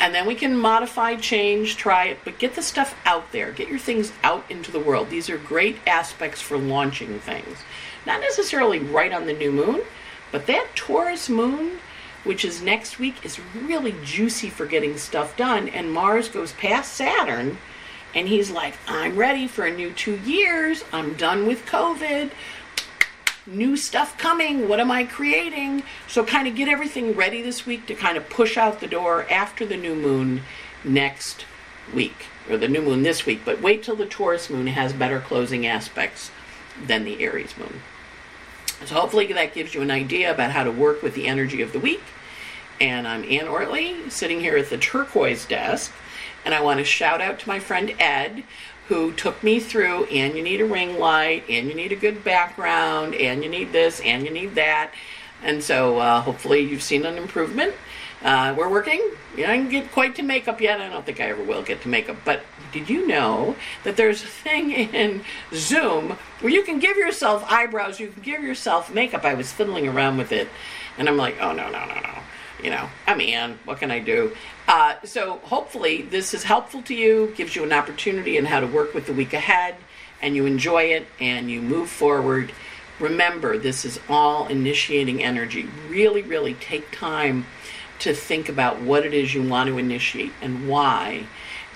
and 0.00 0.14
then 0.14 0.26
we 0.26 0.34
can 0.34 0.56
modify, 0.56 1.16
change, 1.16 1.76
try 1.76 2.06
it, 2.06 2.18
but 2.24 2.38
get 2.38 2.54
the 2.54 2.62
stuff 2.62 2.96
out 3.04 3.32
there. 3.32 3.50
Get 3.50 3.68
your 3.68 3.80
things 3.80 4.12
out 4.22 4.44
into 4.48 4.70
the 4.70 4.78
world. 4.78 5.10
These 5.10 5.28
are 5.28 5.38
great 5.38 5.78
aspects 5.86 6.40
for 6.40 6.56
launching 6.56 7.18
things. 7.18 7.58
Not 8.06 8.20
necessarily 8.20 8.78
right 8.78 9.12
on 9.12 9.26
the 9.26 9.32
new 9.32 9.50
moon, 9.50 9.82
but 10.30 10.46
that 10.46 10.68
Taurus 10.76 11.28
moon, 11.28 11.80
which 12.24 12.44
is 12.44 12.62
next 12.62 12.98
week, 12.98 13.24
is 13.24 13.40
really 13.54 13.94
juicy 14.04 14.50
for 14.50 14.66
getting 14.66 14.96
stuff 14.96 15.36
done. 15.36 15.68
And 15.68 15.92
Mars 15.92 16.28
goes 16.28 16.52
past 16.52 16.92
Saturn, 16.92 17.58
and 18.14 18.28
he's 18.28 18.50
like, 18.50 18.74
I'm 18.86 19.16
ready 19.16 19.46
for 19.46 19.64
a 19.64 19.74
new 19.74 19.92
two 19.92 20.16
years. 20.18 20.84
I'm 20.92 21.14
done 21.14 21.46
with 21.46 21.66
COVID 21.66 22.30
new 23.48 23.76
stuff 23.76 24.16
coming. 24.18 24.68
What 24.68 24.80
am 24.80 24.90
I 24.90 25.04
creating? 25.04 25.82
So, 26.06 26.24
kind 26.24 26.46
of 26.46 26.54
get 26.54 26.68
everything 26.68 27.14
ready 27.14 27.42
this 27.42 27.66
week 27.66 27.86
to 27.86 27.94
kind 27.94 28.16
of 28.16 28.28
push 28.28 28.56
out 28.56 28.80
the 28.80 28.86
door 28.86 29.26
after 29.30 29.64
the 29.64 29.76
new 29.76 29.94
moon 29.94 30.42
next 30.84 31.44
week, 31.94 32.26
or 32.48 32.56
the 32.56 32.68
new 32.68 32.82
moon 32.82 33.02
this 33.02 33.26
week. 33.26 33.40
But 33.44 33.60
wait 33.60 33.82
till 33.82 33.96
the 33.96 34.06
Taurus 34.06 34.50
moon 34.50 34.66
has 34.68 34.92
better 34.92 35.20
closing 35.20 35.66
aspects 35.66 36.30
than 36.86 37.04
the 37.04 37.22
Aries 37.22 37.56
moon. 37.56 37.80
So, 38.84 38.94
hopefully, 38.94 39.32
that 39.32 39.54
gives 39.54 39.74
you 39.74 39.82
an 39.82 39.90
idea 39.90 40.30
about 40.30 40.52
how 40.52 40.64
to 40.64 40.70
work 40.70 41.02
with 41.02 41.14
the 41.14 41.26
energy 41.26 41.62
of 41.62 41.72
the 41.72 41.80
week. 41.80 42.02
And 42.80 43.08
I'm 43.08 43.24
Anne 43.24 43.46
Ortelee, 43.46 44.10
sitting 44.10 44.40
here 44.40 44.56
at 44.56 44.70
the 44.70 44.78
turquoise 44.78 45.44
desk. 45.44 45.92
And 46.44 46.54
I 46.54 46.60
want 46.60 46.78
to 46.78 46.84
shout 46.84 47.20
out 47.20 47.40
to 47.40 47.48
my 47.48 47.58
friend 47.58 47.92
Ed, 47.98 48.44
who 48.88 49.12
took 49.12 49.42
me 49.42 49.60
through 49.60 50.04
and 50.04 50.34
you 50.34 50.42
need 50.42 50.60
a 50.60 50.64
ring 50.64 50.98
light 50.98 51.44
and 51.48 51.68
you 51.68 51.74
need 51.74 51.92
a 51.92 51.96
good 51.96 52.24
background 52.24 53.14
and 53.14 53.44
you 53.44 53.50
need 53.50 53.72
this 53.72 54.00
and 54.00 54.24
you 54.24 54.30
need 54.30 54.54
that 54.54 54.92
and 55.42 55.62
so 55.62 55.98
uh, 55.98 56.20
hopefully 56.20 56.60
you've 56.60 56.82
seen 56.82 57.04
an 57.04 57.16
improvement 57.16 57.74
uh, 58.22 58.54
we're 58.56 58.68
working 58.68 59.00
i 59.34 59.36
didn't 59.36 59.70
get 59.70 59.90
quite 59.92 60.14
to 60.14 60.22
makeup 60.22 60.60
yet 60.60 60.80
i 60.80 60.88
don't 60.88 61.06
think 61.06 61.20
i 61.20 61.24
ever 61.24 61.42
will 61.42 61.62
get 61.62 61.80
to 61.82 61.88
makeup 61.88 62.16
but 62.24 62.42
did 62.72 62.88
you 62.88 63.06
know 63.06 63.54
that 63.84 63.96
there's 63.96 64.22
a 64.22 64.26
thing 64.26 64.70
in 64.94 65.22
zoom 65.52 66.16
where 66.40 66.52
you 66.52 66.62
can 66.62 66.78
give 66.78 66.96
yourself 66.96 67.44
eyebrows 67.50 68.00
you 68.00 68.08
can 68.08 68.22
give 68.22 68.42
yourself 68.42 68.92
makeup 68.92 69.24
i 69.24 69.34
was 69.34 69.52
fiddling 69.52 69.86
around 69.86 70.16
with 70.16 70.32
it 70.32 70.48
and 70.98 71.08
i'm 71.08 71.16
like 71.16 71.36
oh 71.40 71.52
no 71.52 71.70
no 71.70 71.84
no 71.86 71.94
no 71.94 72.18
you 72.62 72.70
know, 72.70 72.88
I'm 73.06 73.20
Anne. 73.20 73.58
What 73.64 73.78
can 73.78 73.90
I 73.90 74.00
do? 74.00 74.36
Uh, 74.66 74.96
so 75.04 75.38
hopefully 75.44 76.02
this 76.02 76.34
is 76.34 76.42
helpful 76.42 76.82
to 76.82 76.94
you, 76.94 77.32
gives 77.36 77.54
you 77.54 77.62
an 77.62 77.72
opportunity 77.72 78.36
in 78.36 78.44
how 78.44 78.60
to 78.60 78.66
work 78.66 78.94
with 78.94 79.06
the 79.06 79.12
week 79.12 79.32
ahead, 79.32 79.76
and 80.20 80.34
you 80.34 80.44
enjoy 80.46 80.84
it 80.84 81.06
and 81.20 81.50
you 81.50 81.62
move 81.62 81.88
forward. 81.88 82.52
Remember, 82.98 83.56
this 83.56 83.84
is 83.84 84.00
all 84.08 84.46
initiating 84.48 85.22
energy. 85.22 85.68
Really, 85.88 86.22
really 86.22 86.54
take 86.54 86.90
time 86.90 87.46
to 88.00 88.14
think 88.14 88.48
about 88.48 88.80
what 88.80 89.04
it 89.04 89.14
is 89.14 89.34
you 89.34 89.42
want 89.42 89.68
to 89.68 89.78
initiate 89.78 90.32
and 90.40 90.68
why, 90.68 91.26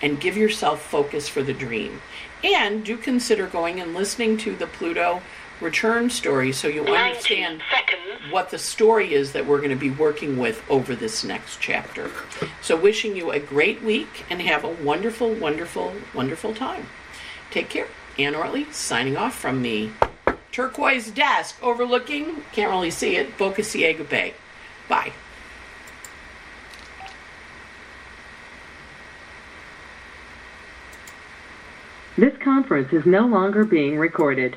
and 0.01 0.21
give 0.21 0.37
yourself 0.37 0.83
focus 0.83 1.29
for 1.29 1.43
the 1.43 1.53
dream. 1.53 2.01
And 2.45 2.85
do 2.85 2.97
consider 2.97 3.47
going 3.47 3.81
and 3.81 3.95
listening 3.95 4.37
to 4.39 4.57
the 4.57 4.67
Pluto 4.67 5.23
return 5.61 6.11
story 6.11 6.53
so 6.53 6.67
you 6.67 6.85
understand 6.85 7.63
what 8.31 8.51
the 8.51 8.59
story 8.59 9.15
is 9.15 9.33
that 9.33 9.47
we're 9.47 9.59
going 9.59 9.71
to 9.71 9.77
be 9.77 9.91
working 9.91 10.37
with 10.37 10.63
over 10.69 10.95
this 10.95 11.23
next 11.23 11.61
chapter. 11.61 12.11
So, 12.61 12.77
wishing 12.77 13.17
you 13.17 13.31
a 13.31 13.39
great 13.39 13.83
week 13.83 14.25
and 14.29 14.43
have 14.43 14.65
a 14.65 14.69
wonderful, 14.69 15.33
wonderful, 15.33 15.95
wonderful 16.15 16.55
time. 16.55 16.87
Take 17.51 17.69
care. 17.69 17.87
Anne 18.19 18.35
Ortelee 18.35 18.73
signing 18.73 19.17
off 19.17 19.35
from 19.35 19.63
the 19.63 19.91
turquoise 20.53 21.11
desk 21.11 21.57
overlooking, 21.63 22.43
can't 22.53 22.71
really 22.71 22.91
see 22.91 23.17
it, 23.17 23.37
Boca 23.37 23.63
Ciega 23.63 24.05
Bay. 24.05 24.35
Bye. 24.89 25.13
This 32.17 32.37
conference 32.39 32.93
is 32.93 33.07
no 33.07 33.27
longer 33.27 33.65
being 33.65 33.99
recorded. 33.99 34.57